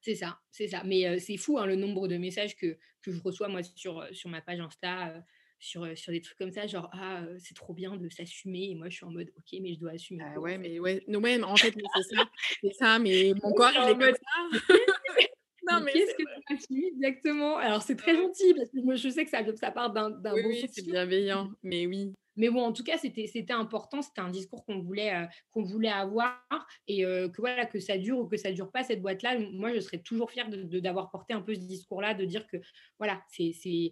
[0.00, 0.82] C'est ça, c'est ça.
[0.84, 4.28] Mais c'est fou hein, le nombre de messages que, que, je reçois moi sur, sur
[4.30, 5.24] ma page Insta
[5.58, 8.88] sur, sur des trucs comme ça, genre ah c'est trop bien de s'assumer et moi
[8.88, 10.24] je suis en mode ok mais je dois assumer.
[10.24, 12.28] Ah ouais mais ouais nous-mêmes en fait c'est ça
[12.62, 14.50] c'est ça mais mon corps il est comme ça.
[15.70, 17.56] non mais qu'est-ce que tu assumes exactement?
[17.56, 20.64] Alors c'est très gentil parce que je sais que ça, ça part d'un bon oui,
[20.70, 22.14] c'est bienveillant mais oui.
[22.38, 26.40] Mais bon, en tout cas, c'était important, c'était un discours qu'on voulait, qu'on voulait avoir
[26.86, 29.40] et que voilà, que ça dure ou que ça dure pas cette boîte-là.
[29.50, 32.58] Moi, je serais toujours fière de, d'avoir porté un peu ce discours-là, de dire que
[33.00, 33.90] voilà, c'est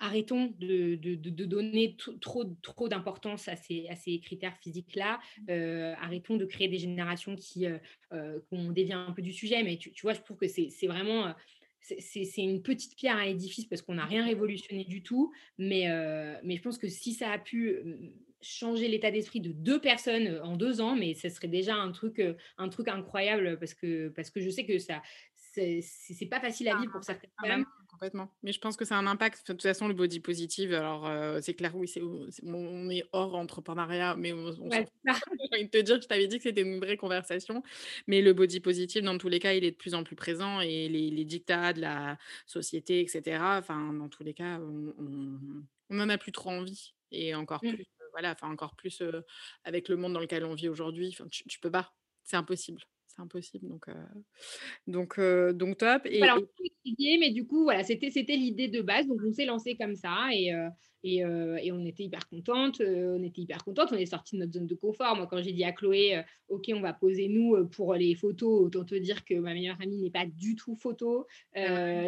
[0.00, 0.96] arrêtons de,
[1.44, 5.20] donner trop, trop d'importance à ces, à ces critères physiques-là.
[5.38, 5.44] Mmh.
[5.50, 7.78] Euh, arrêtons de créer des générations qui euh,
[8.12, 9.62] euh, qu'on dévient un peu du sujet.
[9.62, 11.34] Mais tu, vois, je trouve que c'est vraiment
[11.82, 15.32] c'est une petite pierre à l'édifice parce qu'on n'a rien révolutionné du tout.
[15.58, 15.86] Mais,
[16.42, 17.78] mais je pense que si ça a pu
[18.42, 22.22] changer l'état d'esprit de deux personnes en deux ans, mais ce serait déjà un truc,
[22.58, 25.02] un truc incroyable parce que, parce que je sais que ça,
[25.36, 27.64] c'est pas facile à vivre pour certaines femmes.
[28.00, 28.30] Complètement.
[28.42, 29.46] Mais je pense que c'est un impact.
[29.46, 31.06] De toute façon, le body positive, alors
[31.42, 32.00] c'est clair, oui, c'est
[32.42, 34.88] on est hors entrepreneuriat, mais on, on ouais,
[35.52, 37.62] envie de te dire, je t'avais dit que c'était une vraie conversation.
[38.06, 40.62] Mais le body positive, dans tous les cas, il est de plus en plus présent
[40.62, 43.38] et les, les dictats de la société, etc.
[43.58, 47.74] Enfin, dans tous les cas, on, n'en a plus trop envie et encore mmh.
[47.74, 47.84] plus.
[48.12, 49.02] voilà, enfin encore plus
[49.64, 51.10] avec le monde dans lequel on vit aujourd'hui.
[51.12, 51.92] Enfin, tu, tu peux pas,
[52.24, 52.80] c'est impossible
[53.20, 53.68] c'est impossible.
[53.68, 53.86] Donc,
[54.86, 55.20] donc,
[55.54, 56.02] donc top.
[56.06, 56.38] Et, Alors,
[56.98, 59.06] mais du coup, voilà, c'était, c'était l'idée de base.
[59.06, 60.52] Donc, on s'est lancé comme ça et,
[61.02, 62.80] et, et, on était hyper contente.
[62.80, 63.90] on était hyper contente.
[63.92, 65.16] On est sorti de notre zone de confort.
[65.16, 68.84] Moi, quand j'ai dit à Chloé, OK, on va poser nous pour les photos, autant
[68.84, 71.26] te dire que ma meilleure amie n'est pas du tout photo.
[71.54, 72.06] ah,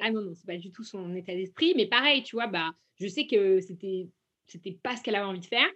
[0.00, 1.74] ah non, non, c'est pas du tout son état d'esprit.
[1.76, 4.08] Mais pareil, tu vois, bah, je sais que c'était,
[4.46, 5.68] c'était pas ce qu'elle avait envie de faire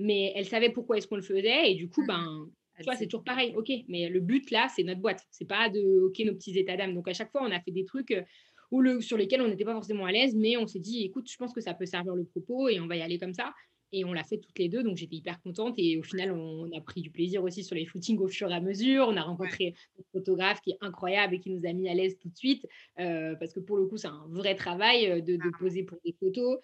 [0.00, 2.96] mais elle savait pourquoi est-ce qu'on le faisait et du coup mmh ben tu vois,
[2.96, 3.54] c'est toujours pareil.
[3.56, 5.26] OK, mais le but là, c'est notre boîte.
[5.30, 6.94] C'est pas de OK nos petits états d'âme.
[6.94, 8.22] Donc à chaque fois, on a fait des trucs euh,
[8.70, 11.30] où le, sur lesquels on n'était pas forcément à l'aise, mais on s'est dit, écoute,
[11.30, 13.52] je pense que ça peut servir le propos et on va y aller comme ça.
[13.92, 15.74] Et on l'a fait toutes les deux, donc j'étais hyper contente.
[15.76, 18.54] Et au final, on, a pris du plaisir aussi sur les shootings au fur et
[18.54, 19.08] à mesure.
[19.08, 22.16] On a rencontré un photographe qui est incroyable et qui nous a mis à l'aise
[22.18, 22.64] tout de suite,
[23.00, 25.58] euh, parce que pour le coup, c'est un vrai travail euh, de, de, ah.
[25.58, 26.58] poser pour des photos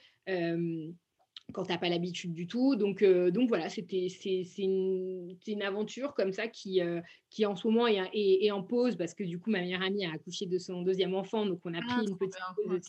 [1.52, 2.76] quand tu n'as pas l'habitude du tout.
[2.76, 7.56] Donc, euh, donc voilà, c'était, c'est, une, une, aventure comme ça qui, euh, qui en
[7.56, 10.46] ce moment est, est, en pause parce que du coup, ma meilleure amie a accouché
[10.46, 11.46] de son deuxième enfant.
[11.46, 12.80] Donc, on a ah, pris une petite pause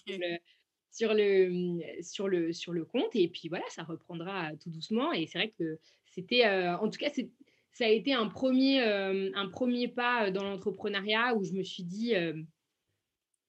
[0.91, 3.15] sur, le, sur, le, sur, le, compte.
[3.15, 5.13] Et puis voilà, ça reprendra tout doucement.
[5.13, 7.29] Et c'est vrai que c'était, euh, en tout cas, c'est,
[7.73, 12.13] ça a été un premier, un premier pas dans l'entrepreneuriat où je me suis dit...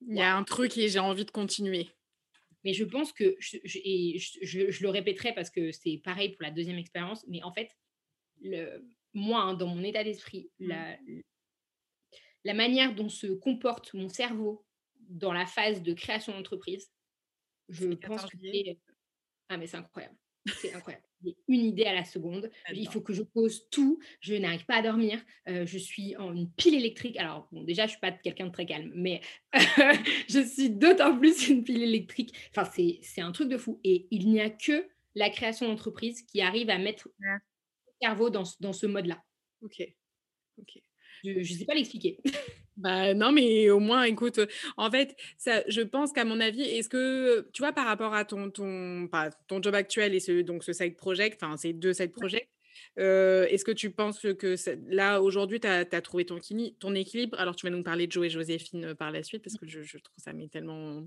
[0.06, 1.88] Il y a un truc et j'ai envie de continuer.
[2.64, 6.50] Mais je pense que, je, et je, le répéterai parce que c'est pareil pour la
[6.50, 7.70] deuxième expérience, mais en fait,
[8.42, 10.68] le, moi, hein, dans mon état d'esprit, mmh.
[10.68, 10.98] la,
[12.44, 14.64] la manière dont se comporte mon cerveau
[15.08, 16.90] dans la phase de création d'entreprise,
[17.68, 18.78] je pense que c'est...
[19.48, 20.16] Ah, mais c'est incroyable.
[20.60, 21.04] C'est incroyable.
[21.24, 22.50] J'ai une idée à la seconde.
[22.72, 23.98] Il faut que je pose tout.
[24.20, 25.20] Je n'arrive pas à dormir.
[25.48, 27.16] Euh, je suis en une pile électrique.
[27.16, 29.20] Alors, bon, déjà, je suis pas quelqu'un de très calme, mais
[30.28, 32.34] je suis d'autant plus une pile électrique.
[32.50, 32.70] Enfin,
[33.02, 33.80] c'est un truc de fou.
[33.82, 37.38] Et il n'y a que la création d'entreprise qui arrive à mettre le
[38.00, 39.22] cerveau dans, dans ce mode-là.
[39.62, 39.82] Ok.
[40.58, 40.78] Ok.
[41.24, 42.18] Je ne sais pas l'expliquer.
[42.78, 44.38] Bah non, mais au moins, écoute,
[44.76, 48.24] en fait, ça, je pense qu'à mon avis, est-ce que, tu vois, par rapport à
[48.24, 51.92] ton, ton, pas, ton job actuel et ce, donc ce side project, enfin, ces deux
[51.92, 52.48] side projects,
[52.96, 54.54] est-ce que tu penses que
[54.94, 56.38] là, aujourd'hui, tu as, trouvé ton,
[56.78, 57.38] ton équilibre?
[57.40, 59.82] Alors, tu vas nous parler de Joe et Joséphine par la suite, parce que je,
[59.82, 61.02] je trouve ça mais tellement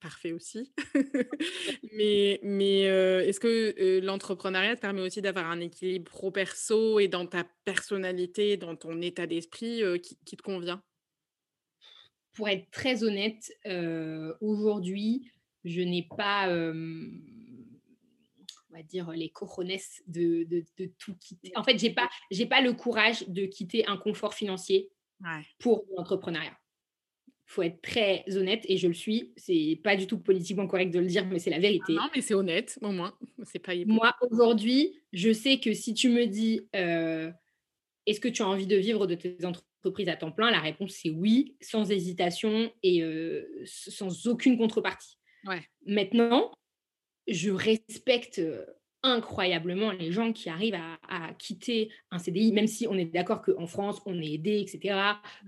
[0.00, 0.70] parfait aussi.
[1.94, 7.44] mais mais est-ce que l'entrepreneuriat te permet aussi d'avoir un équilibre pro-perso et dans ta
[7.64, 10.82] personnalité, dans ton état d'esprit qui, te convient?
[12.36, 13.52] Pour être très honnête,
[14.40, 15.30] aujourd'hui,
[15.64, 16.74] je n'ai pas, on
[18.70, 19.72] va dire, les cojones
[20.06, 21.52] de, de, de, tout quitter.
[21.56, 22.08] En fait, je n'ai pas,
[22.50, 24.90] pas le courage de quitter un confort financier
[25.58, 26.56] pour l'entrepreneuriat
[27.46, 29.32] faut être très honnête et je le suis.
[29.36, 31.94] C'est pas du tout politiquement correct de le dire, mais c'est la vérité.
[31.94, 33.16] non, mais c'est honnête, au moins.
[33.44, 37.30] C'est pas Moi, aujourd'hui, je sais que si tu me dis euh,
[38.06, 40.92] est-ce que tu as envie de vivre de tes entreprises à temps plein, la réponse
[41.02, 45.18] c'est oui, sans hésitation et euh, sans aucune contrepartie.
[45.46, 45.62] Ouais.
[45.86, 46.52] Maintenant,
[47.28, 48.64] je respecte euh,
[49.02, 53.66] incroyablement les gens qui arrivent à, quitter un CDI, même si on est d'accord qu'en
[53.66, 54.98] France, on est aidé, etc.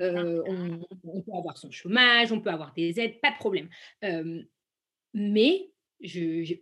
[0.00, 3.68] Euh, on, peut avoir son chômage, on peut avoir des aides, pas de problème.
[4.04, 4.42] Euh,
[5.14, 5.70] mais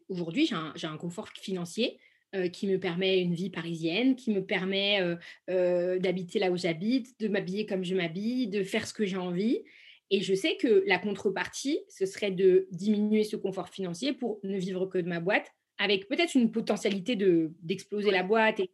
[0.09, 1.99] aujourd'hui, j'ai un, confort financier
[2.37, 5.01] euh, qui me permet une vie parisienne, qui me permet
[5.49, 9.63] d'habiter là où j'habite, de m'habiller comme je m'habille, de faire ce que j'ai envie.
[10.11, 14.57] Et je sais que la contrepartie, ce serait de diminuer ce confort financier pour ne
[14.57, 18.61] vivre que de ma boîte avec peut-être une potentialité de, d'exploser la boîte.
[18.61, 18.71] Et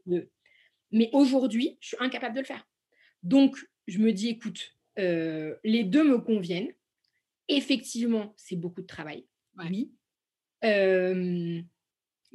[0.91, 2.67] Mais aujourd'hui, je suis incapable de le faire.
[3.23, 6.73] Donc, je me dis, écoute, euh, les deux me conviennent.
[7.49, 9.27] Effectivement, c'est beaucoup de travail.
[9.59, 9.93] Oui.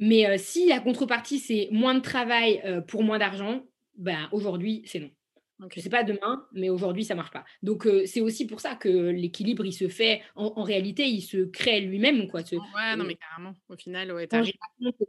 [0.00, 3.62] Euh, mais euh, si la contrepartie, c'est moins de travail pour moins d'argent,
[3.96, 5.10] ben, aujourd'hui, c'est non.
[5.60, 7.44] Je ne sais pas demain, mais aujourd'hui, ça ne marche pas.
[7.62, 11.80] Donc, c'est aussi pour ça que l'équilibre, il se fait, en, réalité, il se crée
[11.80, 12.28] lui-même.
[12.28, 12.40] Quoi.
[12.40, 13.54] ouais, non, mais carrément.
[13.68, 14.28] Au final, ouais,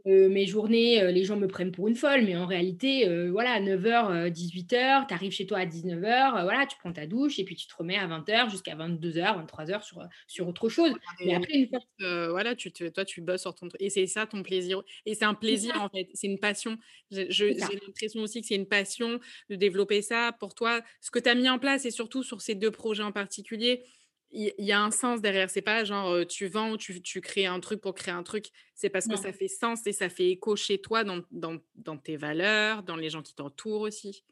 [0.04, 5.06] mes journées, les gens me prennent pour une folle, mais en réalité, voilà, 9h, 18h,
[5.06, 7.74] tu arrives chez toi à 19h, voilà, tu prends ta douche et puis tu te
[7.76, 10.92] remets à 20h jusqu'à 22h, 23h sur, sur autre chose.
[11.20, 11.80] Et après, une fois...
[12.30, 13.80] voilà, tu, toi, tu bosses sur ton truc.
[13.80, 14.82] Et c'est ça ton plaisir.
[15.06, 16.08] Et c'est un plaisir, en fait.
[16.14, 16.76] C'est une passion.
[17.10, 21.28] J'ai l'impression aussi que c'est une passion de développer ça pour toi, ce que tu
[21.28, 23.84] as mis en place et surtout sur ces deux projets en particulier,
[24.32, 25.50] il y, a un sens derrière.
[25.50, 28.46] C'est pas genre tu vends ou tu, tu, crées un truc pour créer un truc.
[28.76, 31.96] C'est parce que ça fait sens et ça fait écho chez toi dans, dans, dans
[31.96, 34.24] tes valeurs, dans les gens qui t'entourent aussi.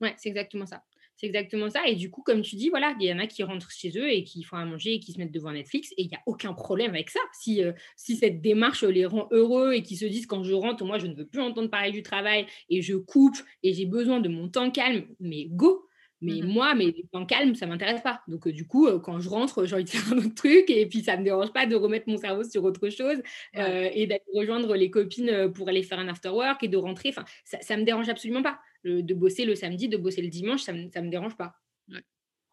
[0.00, 0.84] Ouais, c'est exactement ça.
[1.20, 1.86] C'est exactement ça.
[1.86, 4.10] Et du coup, comme tu dis, voilà, il y en a qui rentrent chez eux
[4.10, 5.92] et qui font à manger et qui se mettent devant Netflix.
[5.98, 7.20] Et il n'y a aucun problème avec ça.
[7.34, 10.82] Si, euh, si cette démarche les rend heureux et qui se disent quand je rentre,
[10.86, 14.20] moi, je ne veux plus entendre parler du travail et je coupe et j'ai besoin
[14.20, 15.86] de mon temps calme, mais go,
[16.22, 18.22] mais mmh moi, mes temps calmes, ça ne m'intéresse pas.
[18.28, 20.70] Donc, euh, du coup, euh, quand je rentre, j'ai envie de faire un autre truc.
[20.70, 23.18] Et puis, ça ne me dérange pas de remettre mon cerveau sur autre chose
[23.56, 27.10] euh, et d'aller rejoindre les copines pour aller faire un after work et de rentrer.
[27.10, 28.58] Enfin, ça ne me dérange absolument pas.
[28.84, 31.54] De bosser le samedi, de bosser le dimanche, ça ne me, dérange pas.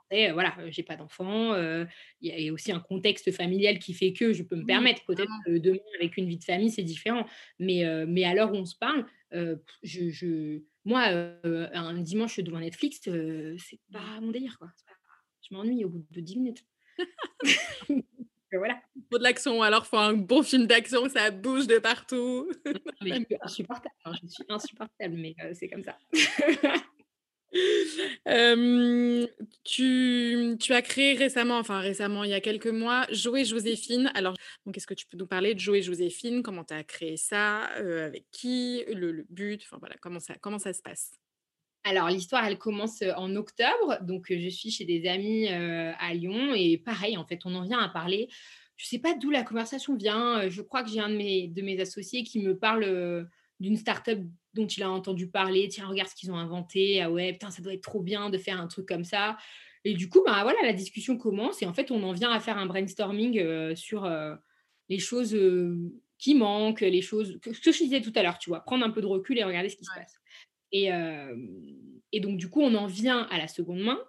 [0.10, 1.54] Et voilà, j'ai pas d'enfant.
[2.22, 5.04] Il y a aussi un contexte familial qui fait que je peux me permettre.
[5.06, 7.26] Peut-être que demain, avec une vie de famille, c'est différent.
[7.60, 9.06] Mais, mais à l'heure où on se parle,
[9.84, 14.58] je moi, un dimanche devant Netflix, c'est pas mon délire.
[14.58, 14.70] Quoi.
[15.42, 16.66] Je m'ennuie au bout de 10 minutes.
[18.54, 18.82] voilà.
[19.10, 22.50] Faut de l'action, alors faut un bon film d'action, ça bouge de partout.
[23.02, 25.98] je suis insupportable, hein, je suis insupportable, mais c'est comme ça.
[29.64, 34.12] tu, tu, as créé récemment, enfin récemment, il y a quelques mois, et Joséphine.
[34.16, 36.44] Alors, donc, est-ce que tu peux nous parler de et Joséphine?
[36.44, 37.64] Comment tu as créé ça?
[37.66, 38.84] Avec qui?
[38.94, 39.64] Le, but?
[39.64, 41.12] Enfin voilà, comment ça, comment ça se passe?
[41.84, 43.98] Alors, l'histoire, elle commence en octobre.
[44.02, 46.54] Donc, je suis chez des amis à Lyon.
[46.54, 48.28] Et pareil, en fait, on en vient à parler.
[48.78, 50.48] Je ne sais pas d'où la conversation vient.
[50.50, 53.28] Je crois que j'ai un de mes, de mes associés qui me parle
[53.60, 54.20] d'une start-up
[54.54, 55.68] dont il a entendu parler.
[55.68, 57.02] Tiens, regarde ce qu'ils ont inventé.
[57.02, 59.38] Ah ouais, putain, ça doit être trop bien de faire un truc comme ça.
[59.84, 61.62] Et du coup, bah, voilà, la discussion commence.
[61.62, 64.36] Et en fait, on en vient à faire un brainstorming euh, sur euh,
[64.90, 65.78] les choses euh,
[66.18, 67.40] qui manquent, les choses.
[67.46, 69.46] Ce que je disais tout à l'heure, tu vois, prendre un peu de recul et
[69.46, 70.20] regarder ce qui se passe.
[70.74, 70.90] Et,
[72.12, 74.00] et, donc, du coup, on en vient à la seconde main.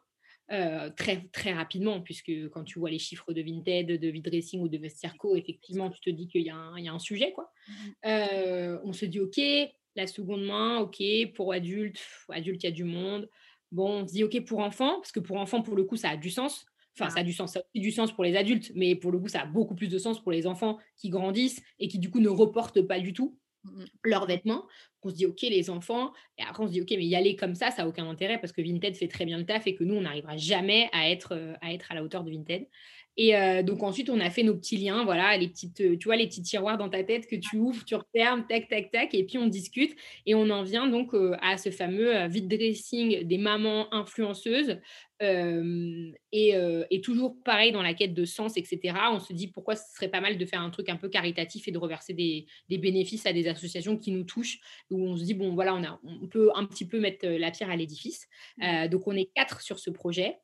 [0.48, 4.78] Très, très rapidement, puisque quand tu vois les chiffres de Vinted, de V-Dressing ou de
[4.78, 7.32] Vestiarco, effectivement, tu te dis qu'il y, y, a un sujet.
[7.32, 7.50] Quoi.
[7.68, 9.40] Mmh on se dit, OK,
[9.98, 11.02] la seconde main, OK,
[11.34, 13.28] pour adultes, adultes, il y a du monde.
[13.72, 16.10] Bon, on se dit, OK, pour enfants, parce que pour enfants, pour le coup, ça
[16.10, 16.64] a du sens.
[16.98, 19.18] Enfin, ça a du sens, ça a du sens pour les adultes, mais pour le
[19.20, 22.10] coup, ça a beaucoup plus de sens pour les enfants qui grandissent et qui, du
[22.10, 23.38] coup, ne reportent pas du tout
[24.04, 24.66] leurs vêtements.
[25.02, 26.12] On se dit, OK, les enfants.
[26.38, 28.38] Et après, on se dit, OK, mais y aller comme ça, ça n'a aucun intérêt
[28.38, 31.08] parce que Vinted fait très bien le taf et que nous, on n'arrivera jamais à
[31.08, 32.66] être, euh, à être à la hauteur de Vinted.
[33.20, 36.04] Et euh, donc ensuite, on a fait nos petits liens, voilà, les petites, euh, tu
[36.04, 39.12] vois, les petits tiroirs dans ta tête que tu ouvres, tu refermes, tac, tac, tac,
[39.12, 39.96] et puis on discute.
[40.24, 44.78] Et on en vient donc à ce fameux vide dressing des mamans influenceuses.
[45.20, 48.94] et, toujours pareil dans la quête de sens, etc.
[49.10, 51.66] On se dit pourquoi ce serait pas mal de faire un truc un peu caritatif
[51.66, 55.24] et de reverser des, des bénéfices à des associations qui nous touchent, où on se
[55.24, 58.28] dit, bon, voilà, on, a, on peut un petit peu mettre la pierre à l'édifice.
[58.58, 58.88] Mmh.
[58.88, 60.36] donc on est quatre sur ce projet.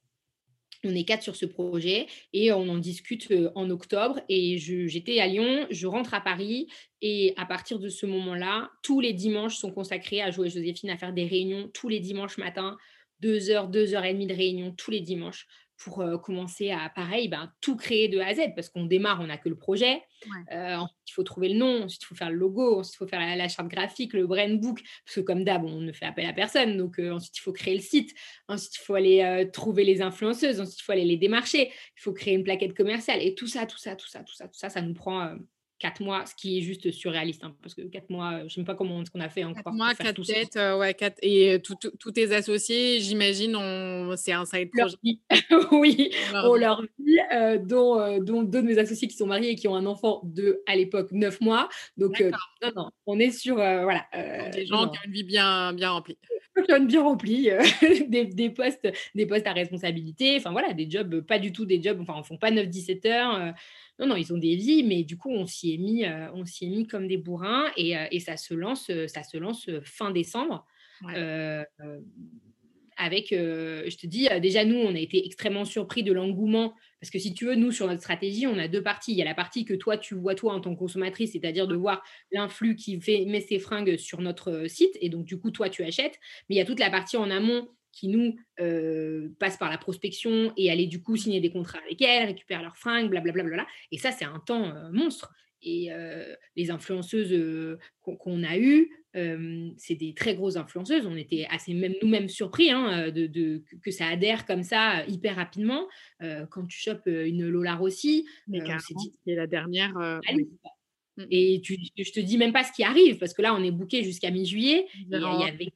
[0.84, 4.20] On est quatre sur ce projet et on en discute en octobre.
[4.28, 6.68] Et j'étais à Lyon, je rentre à Paris
[7.02, 10.96] et à partir de ce moment-là, tous les dimanches sont consacrés à jouer Joséphine, à
[10.96, 12.76] faire des réunions tous les dimanches matin,
[13.20, 17.28] deux heures, deux heures et demie de réunion tous les dimanches pour commencer à, pareil,
[17.28, 20.02] ben, tout créer de A à Z, parce qu'on démarre, on n'a que le projet.
[20.50, 23.06] ensuite, il faut trouver le nom, ensuite, il faut faire le logo, ensuite, il faut
[23.06, 26.26] faire la, charte graphique, le brand book, parce que comme d'hab, on ne fait appel
[26.26, 26.76] à personne.
[26.76, 28.14] Donc, ensuite, il faut créer le site,
[28.48, 32.12] ensuite, il faut aller trouver les influenceuses, ensuite, il faut aller les démarcher, il faut
[32.12, 33.20] créer une plaquette commerciale.
[33.22, 35.36] Et tout ça, tout ça, tout ça, tout ça, tout ça, ça nous prend
[35.84, 38.64] 4 mois, ce qui est juste surréaliste, hein, parce que 4 mois, je ne sais
[38.64, 39.64] pas comment ce qu'on a fait encore.
[39.64, 43.54] 4 mois, 4 têtes, euh, ouais, 4, et tous tes associés, j'imagine,
[44.16, 45.02] c'est un side project.
[45.72, 49.50] oui, on leur vit, euh, dont, euh, dont, deux de mes associés qui sont mariés
[49.50, 51.68] et qui ont un enfant de, à l'époque, 9 mois.
[51.98, 52.18] Donc,
[52.62, 54.06] non, non, on est sur, voilà.
[54.54, 56.16] des gens qui ont une vie bien, bien remplie.
[56.64, 57.50] Qui ont une vie remplie,
[58.08, 61.82] des, des, postes, des postes à responsabilité, enfin voilà, des jobs, pas du tout des
[61.82, 63.54] jobs, enfin, on ne font pas 9-17 heures.
[63.98, 66.44] Non, non, ils ont des vies, mais du coup, on s'y est mis, euh, on
[66.44, 69.36] s'y est mis comme des bourrins et, euh, et, ça se lance, euh, ça se
[69.36, 70.66] lance fin décembre.
[72.96, 77.18] Avec, je te dis, déjà nous, on a été extrêmement surpris de l'engouement parce que
[77.18, 79.12] si tu veux, nous, sur notre stratégie, on a deux parties.
[79.12, 81.68] Il y a la partie que toi, tu vois toi en tant que consommatrice, c'est-à-dire
[81.68, 82.02] de voir
[82.32, 85.84] l'influx qui fait, met ses fringues sur notre site et donc du coup, toi, tu
[85.84, 86.18] achètes.
[86.48, 89.76] Mais il y a toute la partie en amont qui nous euh, passent par la
[89.76, 93.66] prospection et aller du coup signer des contrats avec elles, récupérer leurs fringues, blablabla.
[93.92, 95.30] Et ça, c'est un temps euh, monstre.
[95.64, 98.90] Et euh, les influenceuses qu'on a eues,
[99.76, 101.06] c'est des très grosses influenceuses.
[101.06, 105.88] On était assez même nous-mêmes surpris hein, de, que ça adhère comme ça hyper rapidement.
[106.20, 108.26] quand tu chopes une Lola Rossi,
[109.26, 109.94] c'est la dernière.
[109.94, 111.26] Mmh.
[111.30, 113.70] Et tu, je te dis même pas ce qui arrive, parce que là, on est
[113.70, 114.86] booké jusqu'à mi-juillet.
[115.12, 115.72] Avait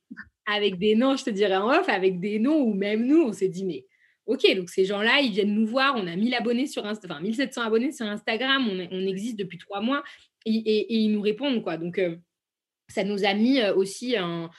[0.48, 3.32] avec des noms, je te dirais en off, avec des noms où même nous, on
[3.32, 3.84] s'est dit, mais
[4.28, 7.62] ok, donc ces gens-là, ils viennent nous voir, on a 1000 abonnés sur enfin 1700
[7.62, 10.04] abonnés sur Instagram, on, existe depuis trois mois,
[10.44, 11.78] et, ils nous répondent, quoi.
[11.78, 12.16] Donc, euh,
[12.88, 14.50] ça nous a mis euh, aussi un,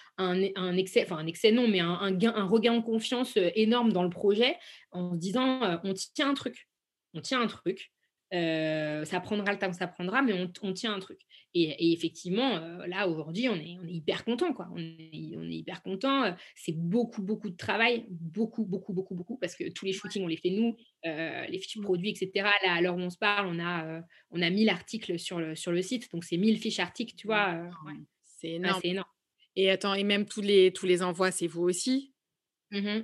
[0.76, 4.10] excès, enfin un excès non, mais un, un, regain en confiance euh, énorme dans le
[4.10, 4.58] projet
[4.92, 6.68] en se disant, on tient un truc,
[7.14, 7.92] on tient un truc,
[8.32, 11.20] ça prendra le temps que ça prendra, mais on, on tient un truc.
[11.56, 14.54] Et, effectivement, là, aujourd'hui, on est, on est hyper content.
[14.54, 14.70] Quoi.
[14.72, 16.36] On, est, on est hyper content.
[16.56, 18.06] C'est beaucoup, beaucoup de travail.
[18.10, 19.38] Beaucoup, beaucoup, beaucoup, beaucoup.
[19.38, 20.76] Parce que tous les shootings, on les fait nous.
[21.04, 22.32] les fiches produits, etc.
[22.66, 25.56] Là, à l'heure où on se parle, on a, on a 1000 articles sur le,
[25.56, 26.12] sur le site.
[26.12, 27.68] Donc, c'est 1000 fiches articles, tu vois.
[28.24, 28.82] C'est énorme.
[28.84, 29.10] énorme.
[29.56, 32.14] Et attends, et même tous les, tous les envois, c'est vous aussi?
[32.72, 33.00] Mmh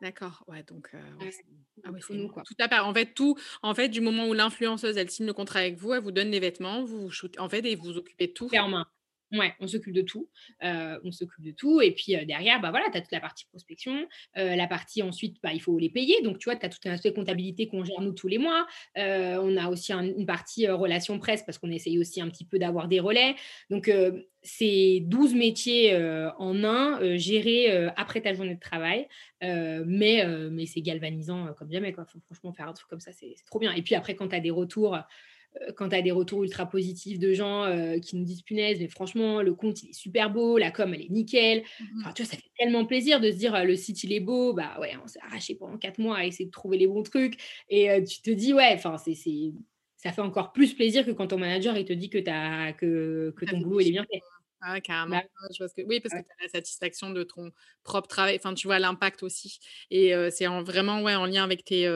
[0.00, 2.42] D'accord, ouais, donc ah ouais, nous, quoi.
[2.42, 2.86] tout à part.
[2.86, 5.92] En fait, tout, en fait, du moment où l'influenceuse elle signe le contrat avec vous,
[5.92, 8.48] elle vous donne les vêtements, vous shootez, en fait, et vous occupez de tout.
[8.54, 8.86] en main.
[9.32, 10.28] Ouais, on s'occupe de tout.
[10.62, 11.80] on s'occupe de tout.
[11.80, 14.06] Et puis derrière, bah voilà, tu as toute la partie prospection.
[14.34, 16.22] la partie ensuite, bah, il faut les payer.
[16.22, 18.66] Donc, tu vois, tu as tout un aspect comptabilité qu'on gère nous tous les mois.
[18.96, 22.88] on a aussi une partie relation presse parce qu'on essaye aussi un petit peu d'avoir
[22.88, 23.34] des relais.
[23.70, 23.90] Donc,
[24.42, 25.96] c'est 12 métiers
[26.38, 29.08] en un, gérés après ta journée de travail.
[29.42, 31.92] mais mais c'est galvanisant comme jamais.
[31.92, 32.04] Quoi.
[32.06, 33.72] Faut, franchement, faire un truc comme ça, c'est trop bien.
[33.72, 35.00] Et puis après, quand tu as des retours euh,
[35.76, 38.88] quand tu as des retours ultra positifs de gens euh, qui nous disent punaise, mais
[38.88, 41.62] franchement, le compte il est super beau, la com elle est nickel.
[41.80, 44.20] Mmh enfin, tu vois, ça fait tellement plaisir de se dire le site il est
[44.20, 47.02] beau, bah ouais, on s'est arraché pendant quatre mois à essayer de trouver les bons
[47.02, 47.38] trucs.
[47.68, 49.14] Et euh, tu te dis, ouais, enfin, c'est,
[49.96, 53.34] ça fait encore plus plaisir que quand ton manager il te dit que, as, que,
[53.36, 54.20] que ton boulot il est bien fait.
[54.60, 55.20] Ah, carrément.
[55.76, 57.52] Que, oui, parce que tu as la satisfaction de ton
[57.84, 58.36] propre travail.
[58.36, 59.60] Enfin, tu vois l'impact aussi.
[59.90, 61.86] Et c'est vraiment ouais, en lien avec tes,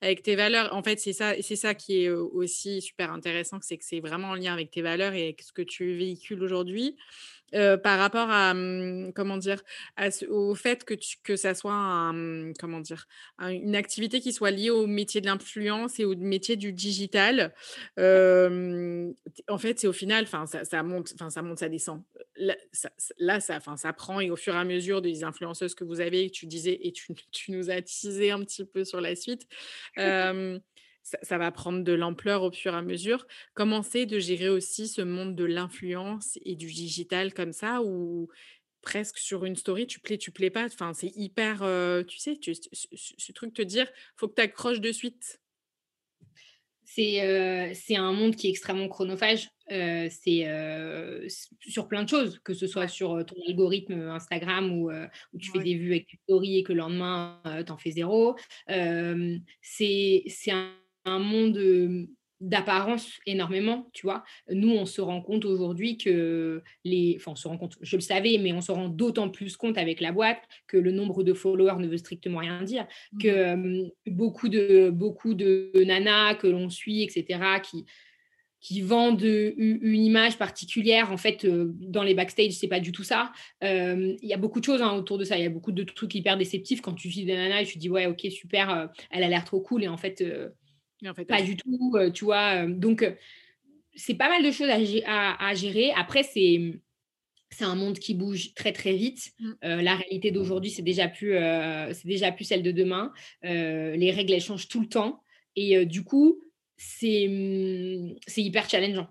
[0.00, 0.74] avec tes valeurs.
[0.74, 4.28] En fait, c'est ça, c'est ça qui est aussi super intéressant, c'est que c'est vraiment
[4.30, 6.96] en lien avec tes valeurs et avec ce que tu véhicules aujourd'hui.
[7.54, 9.62] Euh, par rapport à, mmh, comment dire,
[9.96, 13.06] à au fait que tu que ça soit un, mmh, comment dire,
[13.40, 17.54] une activité qui soit liée au métier de l'influence et au métier du digital.
[17.98, 22.02] en fait, c'est au final, enfin, ça, ça monte, enfin, ça monte, ça descend.
[22.36, 23.60] Là, ça, là, ça,
[23.92, 26.78] prend et au fur et à mesure des influenceuses que vous avez, que tu disais
[26.82, 29.46] et tu, tu nous as teasé un petit peu sur la suite
[31.22, 33.26] ça, va prendre de l'ampleur au fur et à mesure.
[33.54, 38.28] Comment c'est de gérer aussi ce monde de l'influence et du digital comme ça, où
[38.82, 40.66] presque sur une story, tu plais, tu plais pas?
[40.66, 41.58] Enfin, c'est hyper,
[42.06, 43.86] tu sais, ce, truc te dire,
[44.16, 45.40] faut que tu accroches de suite.
[46.84, 49.48] C'est c'est un monde qui est extrêmement chronophage.
[49.68, 50.46] c'est
[51.60, 55.60] sur plein de choses, que ce soit sur ton algorithme Instagram où, où tu fais
[55.60, 58.34] des vues avec tes stories et que le lendemain, tu en fais zéro.
[58.66, 60.72] c'est un
[61.06, 62.08] un monde
[62.40, 64.22] d'apparence énormément, tu vois?
[64.50, 67.14] Nous, on se rend compte aujourd'hui que les...
[67.16, 69.78] Enfin, on se rend compte, je le savais, mais on se rend d'autant plus compte
[69.78, 74.10] avec la boîte que le nombre de followers ne veut strictement rien dire, mmh que
[74.10, 77.86] beaucoup, de, beaucoup de nanas que l'on suit, etc., qui,
[78.60, 81.12] qui vendent une image particulière.
[81.12, 83.32] En fait, dans les backstage, c'est pas du tout ça.
[83.62, 85.38] Il y a beaucoup de choses hein, autour de ça.
[85.38, 87.74] Il y a beaucoup de trucs hyper déceptifs quand tu vis des nanas et tu
[87.74, 89.84] te dis, ouais, ok, super, elle a l'air trop cool.
[89.84, 90.22] Et en fait
[91.04, 92.66] en fait, pas du tout, tu vois.
[92.66, 93.06] donc,
[93.94, 95.92] c'est pas mal de choses à, gérer.
[95.96, 96.80] Après, c'est
[97.48, 99.32] c'est un monde qui bouge très très vite.
[99.38, 99.52] Mmh.
[99.62, 101.36] la réalité d'aujourd'hui, c'est déjà plus
[101.92, 103.12] c'est déjà plus celle de demain.
[103.42, 105.22] les règles elles changent tout le temps
[105.54, 106.40] et du coup,
[106.76, 109.08] c'est mmh, c'est hyper challengeant.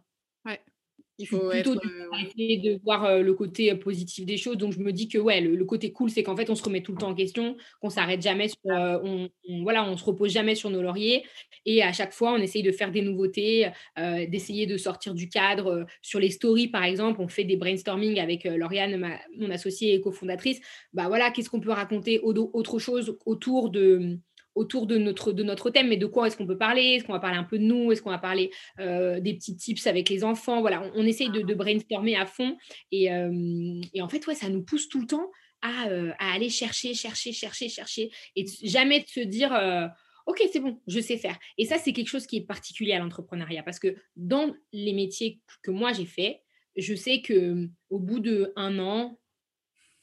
[1.18, 1.76] Il faut plutôt
[2.22, 4.58] essayer de voir le côté positif des choses.
[4.58, 6.82] Donc, je me dis que ouais, le, côté cool, c'est qu'en fait, on se remet
[6.82, 9.30] tout le temps en question, qu'on s'arrête jamais, sur, on,
[9.64, 11.24] voilà, on se repose jamais sur nos lauriers.
[11.66, 15.86] Et à chaque fois, on essaye de faire des nouveautés, d'essayer de sortir du cadre.
[16.02, 20.60] Sur les stories, par exemple, on fait des brainstorming avec Lauriane, mon associée et cofondatrice.
[20.94, 24.20] Bah voilà, qu'est-ce qu'on peut raconter autre chose autour de
[24.56, 26.96] autour de notre, de notre thème, mais de quoi est-ce qu'on peut parler?
[26.96, 27.92] Est-ce qu'on va parler un peu de nous?
[27.92, 30.62] Est-ce qu'on va parler euh, des petits tips avec les enfants?
[30.62, 32.58] Voilà, on, essaye de, brainstormer à fond.
[32.92, 35.30] Et, euh, et, en fait, ouais, ça nous pousse tout le temps
[35.62, 39.52] à, euh, à, aller chercher, chercher, chercher, chercher, et jamais de se dire...
[40.28, 41.38] Ok, c'est bon, je sais faire.
[41.60, 45.40] Et ça, c'est quelque chose qui est particulier à l'entrepreneuriat parce que dans les métiers
[45.62, 46.42] que moi j'ai fait,
[46.76, 49.20] je sais que au bout de un an,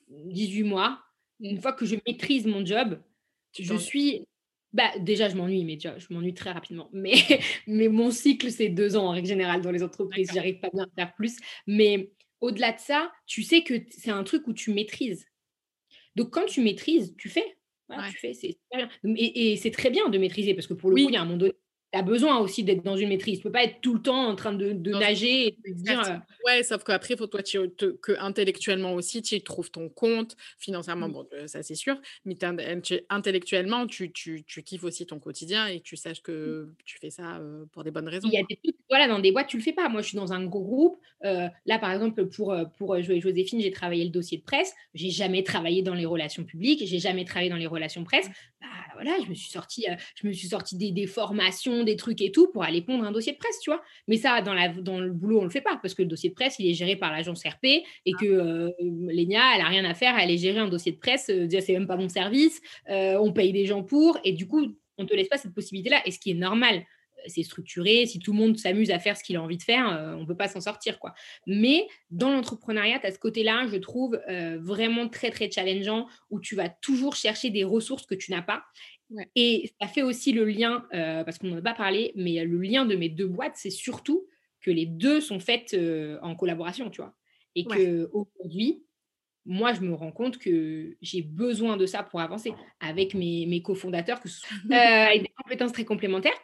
[0.08, 1.02] 18 mois,
[1.40, 3.02] une fois que je maîtrise mon job,
[3.58, 4.26] je suis
[4.72, 6.88] bah, déjà, je m'ennuie, mais je m'ennuie très rapidement.
[6.92, 7.14] Mais,
[7.66, 10.30] mais mon cycle, c'est deux ans en règle générale dans les entreprises.
[10.32, 11.36] J'arrive pas bien à faire plus.
[11.66, 15.26] Mais au-delà de ça, tu sais que c'est un truc où tu maîtrises.
[16.16, 17.56] Donc, quand tu maîtrises, tu fais.
[18.10, 18.32] tu fais
[19.04, 21.22] et, et c'est très bien de maîtriser parce que pour le coup, il y a
[21.22, 21.54] un monde donné,
[21.92, 23.38] tu as besoin aussi d'être dans une maîtrise.
[23.38, 26.00] Tu peux pas être tout le temps en train de, nager et de dire.
[26.00, 26.16] Euh
[26.46, 30.36] ouais, sauf qu'après, il faut toi que intellectuellement aussi, tu trouves ton compte.
[30.58, 31.12] Financièrement, mmh.
[31.12, 32.00] bon, euh, ça c'est sûr.
[32.24, 32.36] Mais
[33.10, 36.24] intellectuellement, tu, tu, tu, kiffes aussi ton quotidien et tu saches mmh.
[36.24, 38.28] que tu fais ça euh, pour des bonnes raisons.
[38.28, 39.88] Il y a des trucs, voilà, dans des boîtes, tu le fais pas.
[39.88, 40.98] Moi, je suis dans un gros groupe.
[41.22, 44.74] là, par exemple, pour, pour jouer Joséphine, j'ai travaillé le dossier de presse.
[44.94, 46.82] J'ai jamais travaillé dans les relations publiques.
[46.84, 48.30] J'ai jamais travaillé dans les relations presse.
[48.62, 52.20] Bah, voilà, je me suis sorti, je me suis sorti des, des formations des trucs
[52.20, 53.82] et tout pour aller pondre un dossier de presse, tu vois.
[54.06, 56.30] Mais ça, dans, la, dans le boulot, on le fait pas parce que le dossier
[56.30, 58.10] de presse, il est géré par l'agence RP et ah.
[58.20, 61.28] que euh, Lénia, elle a rien à faire, elle est gérer un dossier de presse,
[61.28, 64.46] euh, déjà, c'est même pas mon service, euh, on paye des gens pour et du
[64.46, 66.00] coup, on te laisse pas cette possibilité-là.
[66.06, 66.84] Et ce qui est normal,
[67.26, 68.06] c'est structuré.
[68.06, 70.26] Si tout le monde s'amuse à faire ce qu'il a envie de faire, on ne
[70.26, 70.98] peut pas s'en sortir.
[70.98, 71.14] quoi.
[71.46, 74.20] Mais dans l'entrepreneuriat, à ce côté-là, je trouve
[74.60, 78.62] vraiment très, très challengeant où tu vas toujours chercher des ressources que tu n'as pas.
[79.36, 82.60] Et ça fait aussi le lien, euh, parce qu'on n'en a pas parlé, mais le
[82.60, 84.26] lien de mes deux boîtes, c'est surtout
[84.60, 87.14] que les deux sont faites euh, en collaboration, tu vois.
[87.54, 88.84] Et qu'aujourd'hui,
[89.44, 93.60] moi, je me rends compte que j'ai besoin de ça pour avancer avec mes, mes
[93.60, 96.38] cofondateurs, que ce soit euh, avec des compétences très complémentaires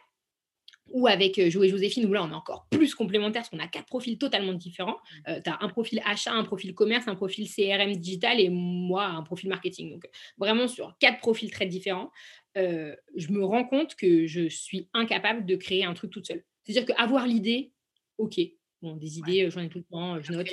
[0.91, 3.67] ou avec Jo et Joséphine, où là, on est encore plus complémentaires parce qu'on a
[3.67, 4.97] quatre profils totalement différents.
[5.27, 5.33] Mmh.
[5.43, 9.23] tu as un profil achat, un profil commerce, un profil CRM digital et moi, un
[9.23, 9.91] profil marketing.
[9.91, 12.11] Donc, vraiment sur quatre profils très différents.
[12.57, 16.43] Euh, je me rends compte que je suis incapable de créer un truc toute seule.
[16.63, 17.71] C'est-à-dire qu'avoir l'idée,
[18.17, 18.39] ok,
[18.81, 20.47] bon, des idées, euh, j'en ai tout le temps, euh, je note,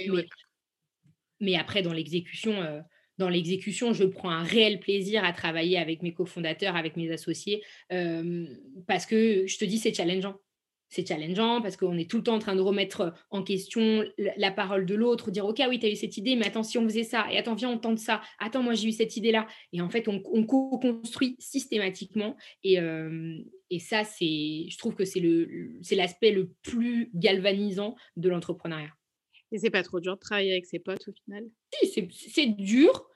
[1.40, 2.82] mais, après, dans l'exécution,
[3.18, 7.62] dans l'exécution, je prends un réel plaisir à travailler avec mes cofondateurs, avec mes associés,
[8.86, 10.36] parce que je te dis, c'est challengeant.
[10.88, 14.04] C'est challengeant parce qu'on est tout le temps en train de remettre en question
[14.36, 16.78] la parole de l'autre, dire ok oui tu as eu cette idée mais attends si
[16.78, 19.32] on faisait ça et attends viens on tente ça, attends moi j'ai eu cette idée
[19.32, 22.36] là et en fait on, co-construit systématiquement.
[22.62, 23.36] Et, euh,
[23.70, 28.92] et ça c'est je trouve que c'est le c'est l'aspect le plus galvanisant de l'entrepreneuriat.
[29.56, 31.44] Et c'est pas trop dur de travailler avec ses potes au final
[31.82, 33.08] Si, c'est dur,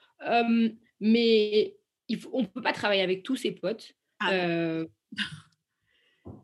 [0.98, 1.76] mais
[2.08, 3.92] il faut, on ne peut pas travailler avec tous ses potes.
[4.20, 4.84] Ah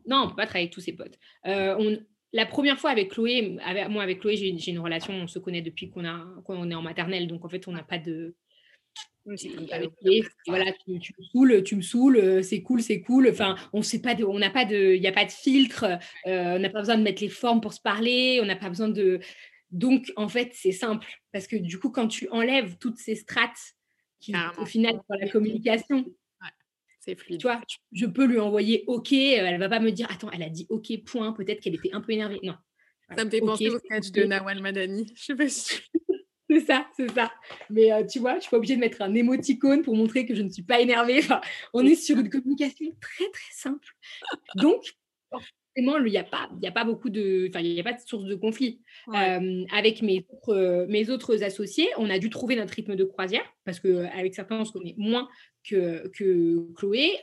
[0.05, 1.17] non, on ne peut pas travailler avec tous ses potes.
[1.43, 1.97] on,
[2.31, 3.57] la première fois avec Chloé,
[3.89, 7.43] moi avec Chloé, j'ai une relation, on se connaît depuis qu'on est en maternelle, donc
[7.43, 8.35] en fait, on n'a pas de.
[10.47, 13.27] voilà, tu, me saoules, tu me saoules, euh, c'est cool, c'est cool.
[13.29, 15.83] Enfin, on sait pas de, on n'a pas de, il n'y a pas de filtre,
[16.27, 18.69] euh, on n'a pas besoin de mettre les formes pour se parler, on n'a pas
[18.69, 19.19] besoin de.
[19.71, 23.75] Donc, en fait, c'est simple parce que du coup, quand tu enlèves toutes ces strates
[24.19, 26.05] qui, au final, pour la communication,
[27.15, 27.39] fluide.
[27.39, 27.61] Tu vois,
[27.91, 29.13] je peux lui envoyer OK.
[29.13, 31.31] Euh, elle va pas me dire, attends, elle a dit OK, point.
[31.33, 32.39] Peut-être qu'elle était un peu énervée.
[32.43, 32.55] Non.
[33.15, 35.13] Ça me fait penser au sketch de Nawal Madani.
[35.15, 35.79] Je sais pas si.
[36.49, 37.31] c'est ça, c'est ça.
[37.69, 40.35] Mais euh, tu vois, je suis pas obligée de mettre un émoticône pour montrer que
[40.35, 41.19] je ne suis pas énervée.
[41.19, 41.39] Enfin,
[41.73, 43.87] on est sur une communication très, très simple.
[44.55, 44.83] Donc,
[45.77, 47.47] il n'y a, pas, a pas beaucoup de.
[47.49, 48.81] Enfin, il n'y a pas de source de conflit.
[49.13, 53.45] Euh, avec mes autres, mes autres associés, on a dû trouver notre rythme de croisière
[53.63, 55.27] parce qu'avec certains, on se connaît moins
[55.69, 57.19] que, que Chloé.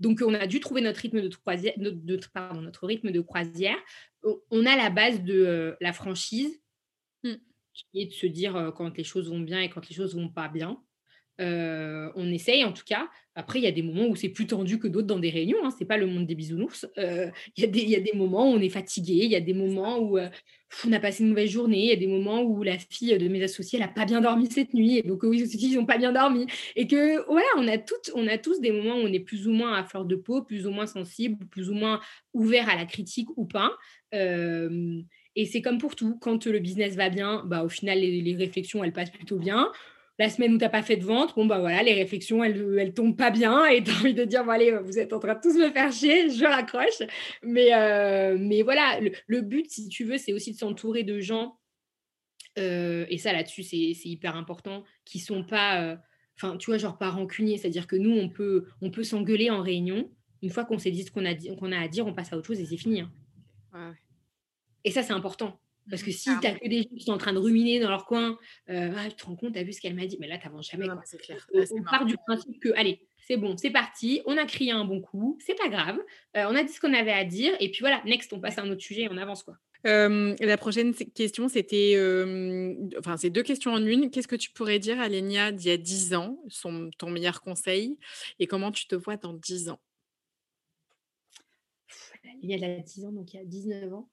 [0.00, 3.78] donc, on a dû trouver notre rythme de croisière, notre, pardon, notre rythme de croisière.
[4.50, 6.60] On a la base de euh, la franchise,
[7.22, 7.34] mmh.
[7.72, 10.16] qui est de se dire euh, quand les choses vont bien et quand les choses
[10.16, 10.82] vont pas bien.
[11.40, 13.08] Euh, on essaye en tout cas.
[13.34, 15.58] Après, il y a des moments où c'est plus tendu que d'autres dans des réunions.
[15.64, 15.70] Hein.
[15.78, 16.86] C'est pas le monde des bisounours.
[16.98, 19.12] Euh, il y, a des moments où on est fatigué.
[19.12, 20.28] Il y a des moments où euh,
[20.84, 21.78] on a passé une mauvaise journée.
[21.78, 24.50] Il y a des moments où la fille de mes associés n'a pas bien dormi
[24.50, 24.98] cette nuit.
[24.98, 26.46] Et donc, oui, ils n'ont pas bien dormi.
[26.74, 29.46] Et que voilà, on a, toutes, on a tous des moments où on est plus
[29.46, 32.00] ou moins à fleur de peau, plus ou moins sensible, plus ou moins
[32.34, 33.70] ouvert à la critique ou pas.
[34.12, 36.18] et c'est comme pour tout.
[36.20, 39.70] Quand le business va bien, bah, au final, les, les réflexions, elles passent plutôt bien
[40.18, 42.58] la semaine où tu n'as pas fait de vente, bon, bah voilà, les réflexions, elles
[42.58, 45.20] ne tombent pas bien et tu as envie de dire, bon, allez, vous êtes en
[45.20, 47.02] train de tous me faire chier, je raccroche.
[47.42, 51.58] Mais, euh, mais voilà, le, but, si tu veux, c'est aussi de s'entourer de gens,
[52.58, 55.96] euh, et ça là-dessus, c'est hyper important, qui sont pas, euh,
[56.36, 59.62] enfin, tu vois, genre pas rancuniers, c'est-à-dire que nous, on peut, on peut s'engueuler en
[59.62, 60.10] réunion.
[60.42, 62.36] Une fois qu'on s'est dit ce qu'on a, qu'on a à dire, on passe à
[62.36, 63.00] autre chose et c'est fini.
[63.00, 63.94] Hein.
[64.84, 65.60] Et ça, c'est important.
[65.90, 67.88] Parce que si tu n'as que des gens qui sont en train de ruminer dans
[67.88, 68.38] leur coin,
[68.70, 70.38] euh, ah, tu te rends compte, tu as vu ce qu'elle m'a dit, mais là,
[70.38, 70.86] tu n'avances jamais.
[71.04, 71.46] c'est clair.
[71.52, 75.00] on part du principe que, allez, c'est bon, c'est parti, on a crié un bon
[75.00, 75.98] coup, c'est pas grave,
[76.36, 78.58] euh, on a dit ce qu'on avait à dire, et puis voilà, next, on passe
[78.58, 79.42] à un autre sujet et on avance.
[79.42, 79.58] quoi.
[79.84, 81.94] la prochaine question, c'était,
[82.98, 84.10] enfin, c'est deux questions en une.
[84.10, 87.40] Qu'est-ce que tu pourrais dire à Lénia d'il y a 10 ans, son, ton meilleur
[87.40, 87.98] conseil,
[88.38, 89.80] et comment tu te vois dans 10 ans?
[92.42, 94.08] Il y a 10 ans, donc il y a 19 ans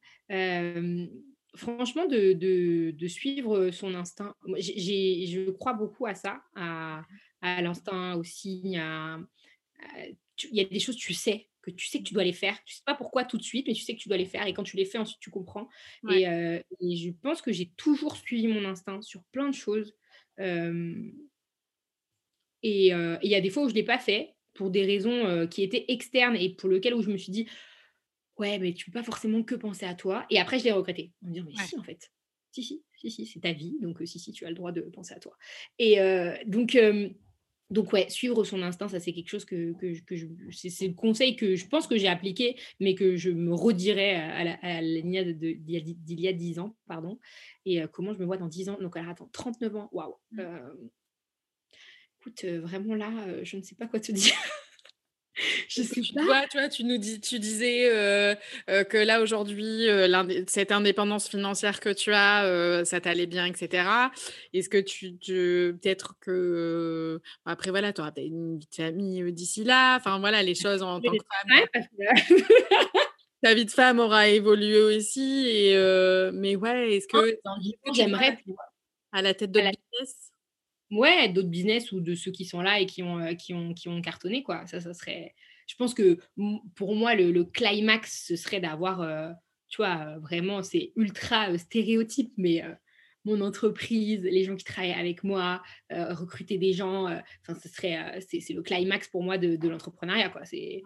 [1.56, 4.36] franchement, de, suivre son instinct.
[4.58, 7.04] je crois beaucoup à ça, à,
[7.42, 8.62] l'instinct, aussi.
[8.64, 8.76] il
[10.52, 12.58] y a des choses, tu sais, que tu sais que tu dois les faire.
[12.66, 14.46] Tu sais pas pourquoi tout de suite, mais tu sais que tu dois les faire.
[14.48, 15.68] Et quand tu les fais, ensuite, tu comprends.
[16.10, 16.26] Et,
[16.82, 19.96] je pense que j'ai toujours suivi mon instinct sur plein de choses.
[20.40, 21.12] et
[22.64, 25.64] il y a des fois où je ne l'ai pas fait pour des raisons qui
[25.64, 27.48] étaient externes et pour lesquelles où je me suis dit
[28.38, 30.26] ouais, mais tu peux pas forcément que penser à toi.
[30.30, 31.12] Et après, je l'ai regretté.
[31.24, 32.12] En me disant, mais si, en fait.
[32.52, 33.76] Si, si, si, si, c'est ta vie.
[33.82, 35.38] Donc, si, si, tu as le droit de penser à toi.
[35.78, 35.98] Et
[36.46, 36.78] donc,
[37.72, 40.28] donc, ouais, suivre son instinct, ça, c'est quelque chose que, que, que je.
[40.52, 44.82] C'est le conseil que je pense que j'ai appliqué, mais que je me redirais à,
[44.82, 46.78] d'il y a 10 ans.
[46.88, 47.20] pardon.
[47.66, 48.78] Et comment je me vois dans 10 ans?
[48.80, 50.16] Donc, alors, attends, 39 ans, waouh.
[50.32, 50.44] Mmh.
[52.22, 54.36] écoute, vraiment là, je ne sais pas quoi te dire.
[55.68, 56.48] Je sais pas.
[56.50, 58.36] tu vois, tu nous dis, tu disais euh,
[58.70, 63.88] euh, que là aujourd'hui, euh, cette indépendance financière que tu as, ça t'allait bien, etc.
[64.54, 65.18] Est-ce que tu,
[65.82, 69.98] peut-être que après voilà, tu auras une vie de famille d'ici là.
[69.98, 71.18] Enfin voilà, les choses en tant que
[71.48, 72.46] femme.
[73.44, 75.48] Ta vie de femme aura évolué aussi.
[75.48, 75.76] Et,
[76.34, 77.40] mais ouais, est-ce que
[77.94, 78.38] j'aimerais
[79.12, 80.35] à la tête de la business
[80.92, 84.44] ouais, d'autres business ou de ceux qui sont là et qui ont, euh, cartonné.
[84.44, 84.66] Quoi.
[84.68, 85.34] Ça, ça serait...
[85.68, 86.20] Je pense que
[86.76, 89.32] pour moi, le, climax, ce serait d'avoir, euh,
[89.68, 92.64] tu vois, euh, vraiment, c'est ultra stéréotype, mais
[93.26, 95.62] mon entreprise, les gens qui travaillent avec moi,
[95.92, 97.08] euh, recruter des gens.
[97.08, 100.46] Euh, enfin, ce serait, euh, c'est, le climax pour moi de, l'entrepreneuriat, quoi.
[100.46, 100.84] C'est,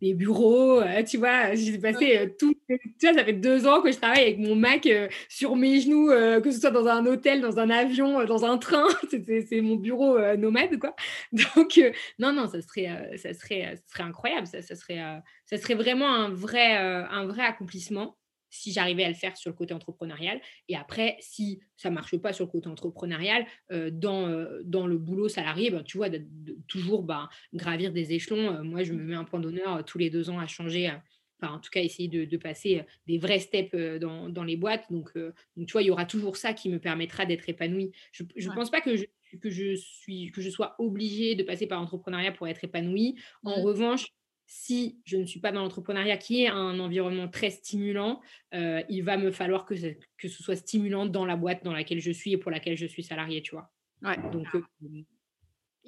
[0.00, 1.54] des bureaux, tu vois.
[1.54, 2.54] J'ai passé tout.
[2.68, 4.88] Tu vois, ça fait deux ans que je travaille avec mon Mac
[5.28, 6.08] sur mes genoux,
[6.42, 8.86] que ce soit dans un hôtel, dans un avion, dans un train.
[9.10, 10.96] c'est, mon bureau nomade, quoi.
[11.32, 11.80] Donc,
[12.18, 14.46] non, non, ça serait, ça serait, ça serait incroyable.
[14.46, 15.00] Ça, ça serait,
[15.44, 18.16] ça serait vraiment un vrai, un vrai accomplissement
[18.50, 20.40] si j'arrivais à le faire sur le côté entrepreneurial.
[20.68, 24.86] Et après, si ça ne marche pas sur le côté entrepreneurial, euh, dans, euh, dans
[24.86, 26.26] le boulot salarié, ben, tu vois, de,
[26.68, 28.52] toujours ben, gravir des échelons.
[28.56, 30.90] Euh, moi, je me mets un point d'honneur tous les deux ans à changer
[31.42, 34.84] enfin en tout cas essayer de, passer des vrais steps dans, les boîtes.
[34.90, 37.92] Donc, donc, tu vois, il y aura toujours ça qui me permettra d'être épanouie.
[38.12, 39.06] Je ne pense pas que je,
[39.38, 43.16] que, je suis, que je sois obligée de passer par l'entrepreneuriat pour être épanouie.
[43.42, 44.08] En revanche,
[44.52, 48.20] si je ne suis pas dans l'entrepreneuriat, qui est un environnement très stimulant,
[48.52, 49.74] euh, il va me falloir que,
[50.18, 52.86] que ce soit stimulant dans la boîte dans laquelle je suis et pour laquelle je
[52.86, 53.70] suis salariée, tu vois.
[54.02, 54.16] Ouais.
[54.32, 54.60] Donc, euh,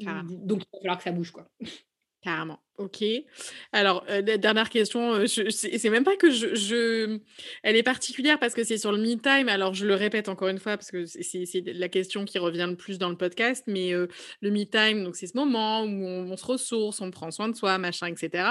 [0.05, 1.51] donc, il va falloir que ça bouge, quoi.
[2.21, 2.61] Carrément.
[2.79, 3.05] Ok.
[3.73, 7.19] Alors, dernière question, c'est même pas que je,
[7.63, 9.51] Elle est particulière parce que c'est sur le me time.
[9.51, 12.77] Alors, je le répète encore une fois parce que c'est la question qui revient le
[12.77, 13.65] plus dans le podcast.
[13.67, 17.57] Mais le me time, c'est ce moment où on, se ressource, on prend soin de
[17.57, 18.45] soi, machin, etc.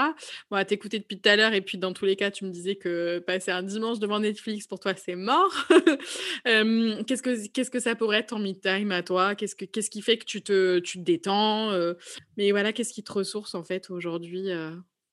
[0.50, 2.50] Bon, à t'écouter depuis tout à l'heure et puis dans tous les cas, tu me
[2.50, 5.52] disais que passer un dimanche devant Netflix, pour toi, c'est mort.
[6.44, 9.34] qu'est-ce, que, qu'est-ce que ça pourrait être ton me time à toi?
[9.34, 11.72] Qu'est-ce, que, qu'est-ce qui fait que tu te, tu te détends
[12.36, 14.48] Mais voilà, qu'est-ce qui te ressource en fait aujourd'hui aujourd'hui,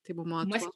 [0.04, 0.72] tes moments à Moi, toi?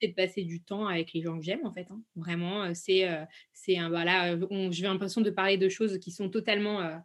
[0.00, 1.86] c'est de passer du temps avec les gens que j'aime en fait.
[1.90, 2.00] Hein.
[2.16, 3.08] Vraiment, c'est
[3.52, 7.02] c'est un voilà, je vais l'impression de parler de choses qui sont totalement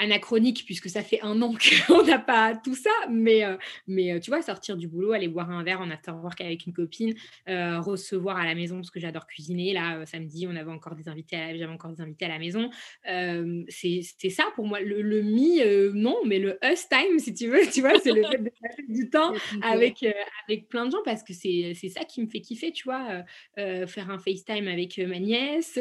[0.00, 1.54] anachronique puisque ça fait un an
[1.86, 5.28] qu'on n'a pas tout ça, mais, euh, mais euh, tu vois, sortir du boulot, aller
[5.28, 7.14] boire un verre en after work avec une copine,
[7.48, 9.72] euh, recevoir à la maison parce que j'adore cuisiner.
[9.72, 12.70] Là, samedi, on avait encore des invités, j'avais encore des invités à la maison.
[13.04, 14.80] c'est ça pour moi.
[14.80, 18.24] Le, le me, non, mais le us time, si tu veux, tu vois, c'est le
[18.24, 20.04] fait de passer du temps avec,
[20.48, 23.22] avec plein de gens parce que c'est ça qui me fait kiffer, tu vois,
[23.56, 25.78] faire un FaceTime avec ma nièce,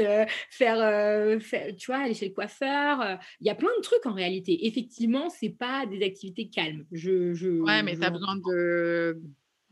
[0.49, 3.19] faire, faire, tu vois, aller chez le coiffeur.
[3.39, 4.67] Il y a plein de trucs en réalité.
[4.67, 6.85] Effectivement, c'est pas des activités calmes.
[6.91, 9.21] Je, je ouais, mais besoin de.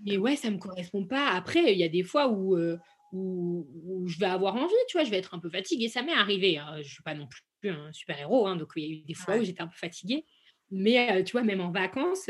[0.06, 1.30] Mais ouais, ça me correspond pas.
[1.32, 2.78] Après, il y a des fois où, euh,
[3.12, 5.90] où, je vais avoir envie, tu vois, je vais être un peu fatiguée.
[5.90, 6.58] Ça m'est arrivé.
[6.58, 6.78] Hein.
[6.82, 9.16] Je suis pas non plus un super héros, hein, donc il y a eu des
[9.16, 10.26] fois où j'étais un peu fatiguée.
[10.70, 12.30] Mais tu vois, même en vacances,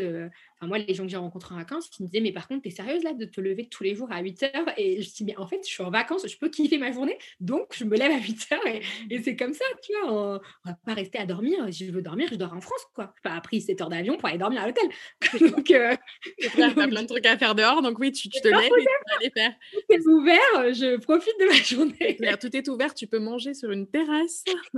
[0.65, 2.69] moi, les gens que j'ai rencontrés en vacances, ils me disaient, mais par contre, tu
[2.69, 4.73] es sérieuse là de te lever tous les jours à 8 heures?
[4.77, 7.17] Et je dis, mais en fait, je suis en vacances, je peux kiffer ma journée,
[7.39, 8.65] donc je me lève à 8 heures
[9.11, 10.11] et, c'est comme ça, tu vois.
[10.11, 11.67] On, ne va pas rester à dormir.
[11.71, 13.13] Si je veux dormir, je dors en France, quoi.
[13.17, 14.89] Je pas pris 7 heures d'avion pour aller dormir à l'hôtel.
[15.55, 15.95] donc, euh,
[16.39, 18.85] tu as plein de trucs à faire dehors, donc oui, tu, te lèves et tu
[18.85, 19.53] vas aller faire.
[19.73, 22.37] Tout est ouvert, je profite de ma journée.
[22.39, 24.43] tout est ouvert, tu peux manger sur une terrasse.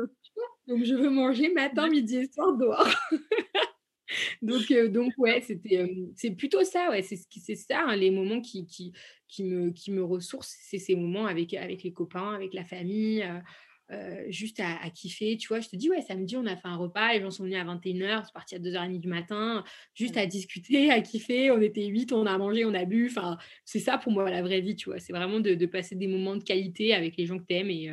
[0.67, 2.89] donc, je veux manger matin, midi et soir dehors.
[4.41, 8.41] Donc, euh, donc ouais, c'était, c'est plutôt ça, ouais, c'est, c'est ça, hein, les moments
[8.41, 8.93] qui, qui,
[9.27, 13.23] qui, me, qui me ressourcent, c'est ces moments avec, avec les copains, avec la famille,
[13.23, 13.39] euh,
[13.91, 15.61] euh, juste à, kiffer, tu vois.
[15.61, 17.63] Je te dis, ouais, samedi, on a fait un repas, les gens sont venus à
[17.63, 19.63] 21h, c'est parti à 2h30 du matin,
[19.95, 23.37] juste à discuter, à kiffer, on était 8, on a mangé, on a bu, enfin,
[23.65, 26.07] c'est ça pour moi la vraie vie, tu vois, c'est vraiment de, de, passer des
[26.07, 27.89] moments de qualité avec les gens que tu aimes et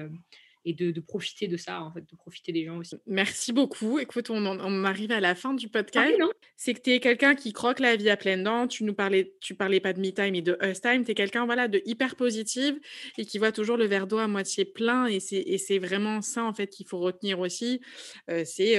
[0.67, 2.97] et de, profiter de ça, en fait, de profiter des gens aussi.
[3.07, 4.01] Merci beaucoup.
[4.01, 6.13] Écoute, on, on arrive à la fin du podcast.
[6.57, 8.67] c'est que tu es quelqu'un qui croque la vie à pleines dents.
[8.67, 11.05] Tu nous parlais, tu parlais pas de me time et de us time.
[11.05, 12.81] Tu es quelqu'un voilà, de hyper positive
[13.17, 15.07] et qui voit toujours le verre d'eau à moitié plein.
[15.07, 17.81] Et c'est vraiment ça, en fait, qu'il faut retenir aussi.
[18.29, 18.77] Euh, c'est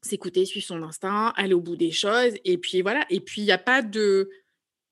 [0.00, 2.34] s'écouter, suivre son instinct, aller au bout des choses.
[2.44, 3.04] Et puis voilà.
[3.10, 4.30] Et puis, il n'y a pas de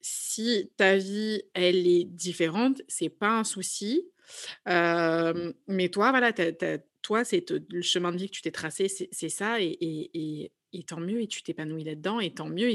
[0.01, 4.03] si ta vie, elle est différente, c'est pas un souci
[4.67, 6.33] mais toi, voilà,
[7.03, 10.83] toi, c'est le chemin de vie que tu t'es tracé, c'est ça, et, et, et,
[10.85, 12.71] tant mieux, et tu t'épanouis là-dedans, et tant mieux.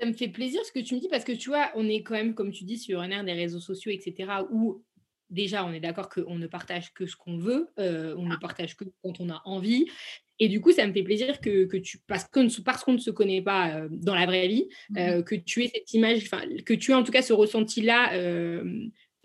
[0.00, 2.02] Ça me fait plaisir ce que tu me dis, parce que tu vois, on est
[2.02, 4.82] quand même, comme tu dis, sur un air des réseaux sociaux, etc., où
[5.30, 8.38] déjà, on est d'accord qu'on ne partage que ce qu'on veut, on ne ah.
[8.40, 9.86] partage que quand on a envie.
[10.38, 12.98] Et du coup, ça me fait plaisir que, que tu, parce qu'on parce qu'on ne
[12.98, 16.28] se connaît pas dans la vraie vie, mmh que tu aies cette image,
[16.64, 18.12] que tu aies en tout cas ce ressenti-là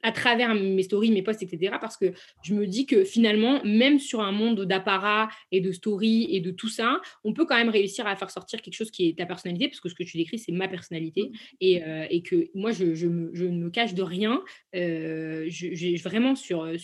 [0.03, 1.75] à travers mes stories, mes posts, etc.
[1.81, 6.27] Parce que je me dis que finalement, même sur un monde d'apparat et de stories
[6.31, 9.09] et de tout ça, on peut quand même réussir à faire sortir quelque chose qui
[9.09, 11.23] est ta personnalité, parce que ce que tu décris, c'est ma personnalité.
[11.23, 11.37] Mmh.
[11.61, 14.43] Et, euh, et que moi, je, je, me, je, ne me cache de rien.
[14.75, 16.75] Euh, je, vraiment sur, euh,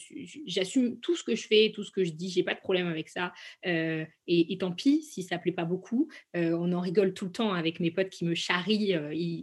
[0.45, 2.87] j'assume tout ce que je fais, tout ce que je dis, j'ai pas de problème
[2.87, 3.31] avec ça.
[3.65, 6.09] Euh, et, tant pis si ça plaît pas beaucoup.
[6.33, 8.95] on en rigole tout le temps avec mes potes qui me charrient.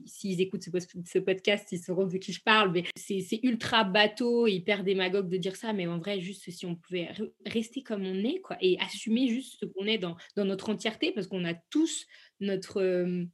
[0.06, 0.70] S'ils écoutent ce,
[1.04, 2.72] ce, podcast, ils sauront de qui je parle.
[2.72, 6.64] Mais c'est ultra ultra bateau, hyper démagogue de dire ça, mais en vrai, juste si
[6.64, 7.10] on pouvait
[7.44, 11.12] rester comme on est, quoi, et assumer juste ce qu'on est dans, dans, notre entièreté,
[11.12, 12.06] parce qu'on a tous
[12.40, 13.26] notre,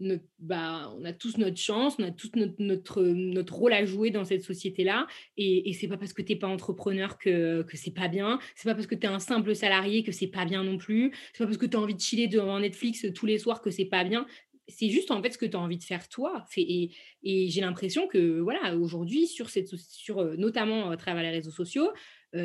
[0.00, 3.84] notre bah, on a tous notre chance, on a tous notre, notre, notre rôle à
[3.84, 5.06] jouer dans cette société-là,
[5.36, 8.66] et, et c'est pas parce que t'es pas entrepreneur que, que c'est pas bien, c'est
[8.66, 11.44] pas parce que tu es un simple salarié que c'est pas bien non plus, c'est
[11.44, 13.84] pas parce que tu as envie de chiller devant Netflix tous les soirs que c'est
[13.84, 14.24] pas bien,
[14.68, 16.44] c'est juste en fait ce que tu as envie de faire toi.
[16.56, 16.90] Et,
[17.22, 21.90] et j'ai l'impression que voilà, aujourd'hui, sur cette, sur, notamment à travers les réseaux sociaux,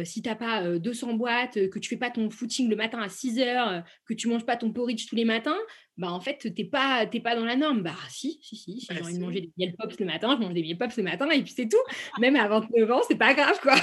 [0.04, 3.10] si tu n'as pas 200 boîtes, que tu fais pas ton footing le matin à
[3.10, 5.58] 6 heures, que tu manges pas ton porridge tous les matins,
[5.98, 7.82] bah en fait, tu n'es pas, pas dans la norme.
[7.82, 10.38] Bah si, si, si, si j'ai bah, envie de manger des miel pops le matin,
[10.38, 11.78] je mange des miel pops le matin et puis c'est tout.
[12.20, 13.76] Même à 29 ans, c'est pas grave quoi.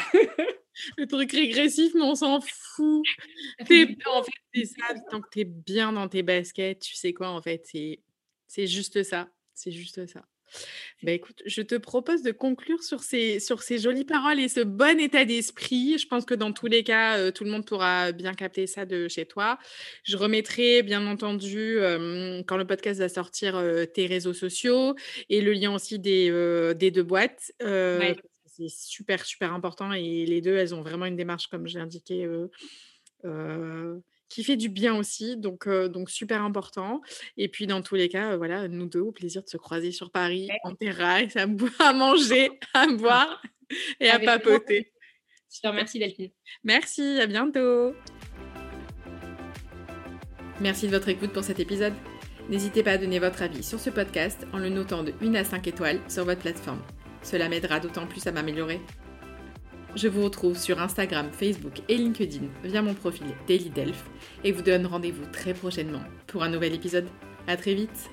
[0.96, 3.02] le truc régressif, mais on s'en fout.
[3.60, 7.28] En fait, c'est ça, tant que tu es bien dans tes baskets, tu sais quoi,
[7.28, 8.00] en fait, c'est
[8.66, 9.28] juste ça.
[9.54, 10.24] C'est juste ça.
[11.02, 14.60] Bah, écoute, je te propose de conclure sur ces, sur ces jolies paroles et ce
[14.60, 15.98] bon état d'esprit.
[15.98, 19.08] Je pense que dans tous les cas, tout le monde pourra bien capter ça de
[19.08, 19.58] chez toi.
[20.04, 21.78] Je remettrai, bien entendu,
[22.46, 23.60] quand le podcast va sortir,
[23.92, 24.94] tes réseaux sociaux
[25.28, 26.30] et le lien aussi des,
[26.76, 27.52] des deux boîtes.
[27.60, 29.92] C'est super, super important.
[29.92, 32.26] Et les deux, elles ont vraiment une démarche, comme j'ai indiqué
[34.28, 37.00] qui fait du bien aussi, donc, donc super important.
[37.36, 40.10] Et puis dans tous les cas, voilà, nous deux, au plaisir de se croiser sur
[40.10, 41.46] Paris, en terrasse, à,
[41.78, 43.42] à manger, à boire
[44.00, 44.92] et à papoter.
[45.52, 46.30] Je te remercie Delphine.
[46.64, 47.94] Merci, à bientôt.
[50.60, 51.94] Merci de votre écoute pour cet épisode.
[52.48, 55.44] N'hésitez pas à donner votre avis sur ce podcast en le notant de 1 à
[55.44, 56.82] 5 étoiles sur votre plateforme.
[57.22, 58.80] Cela m'aidera d'autant plus à m'améliorer.
[59.96, 64.04] Je vous retrouve sur Instagram, Facebook et LinkedIn via mon profil Daily Delph
[64.44, 67.08] et vous donne rendez-vous très prochainement pour un nouvel épisode.
[67.46, 68.10] À très vite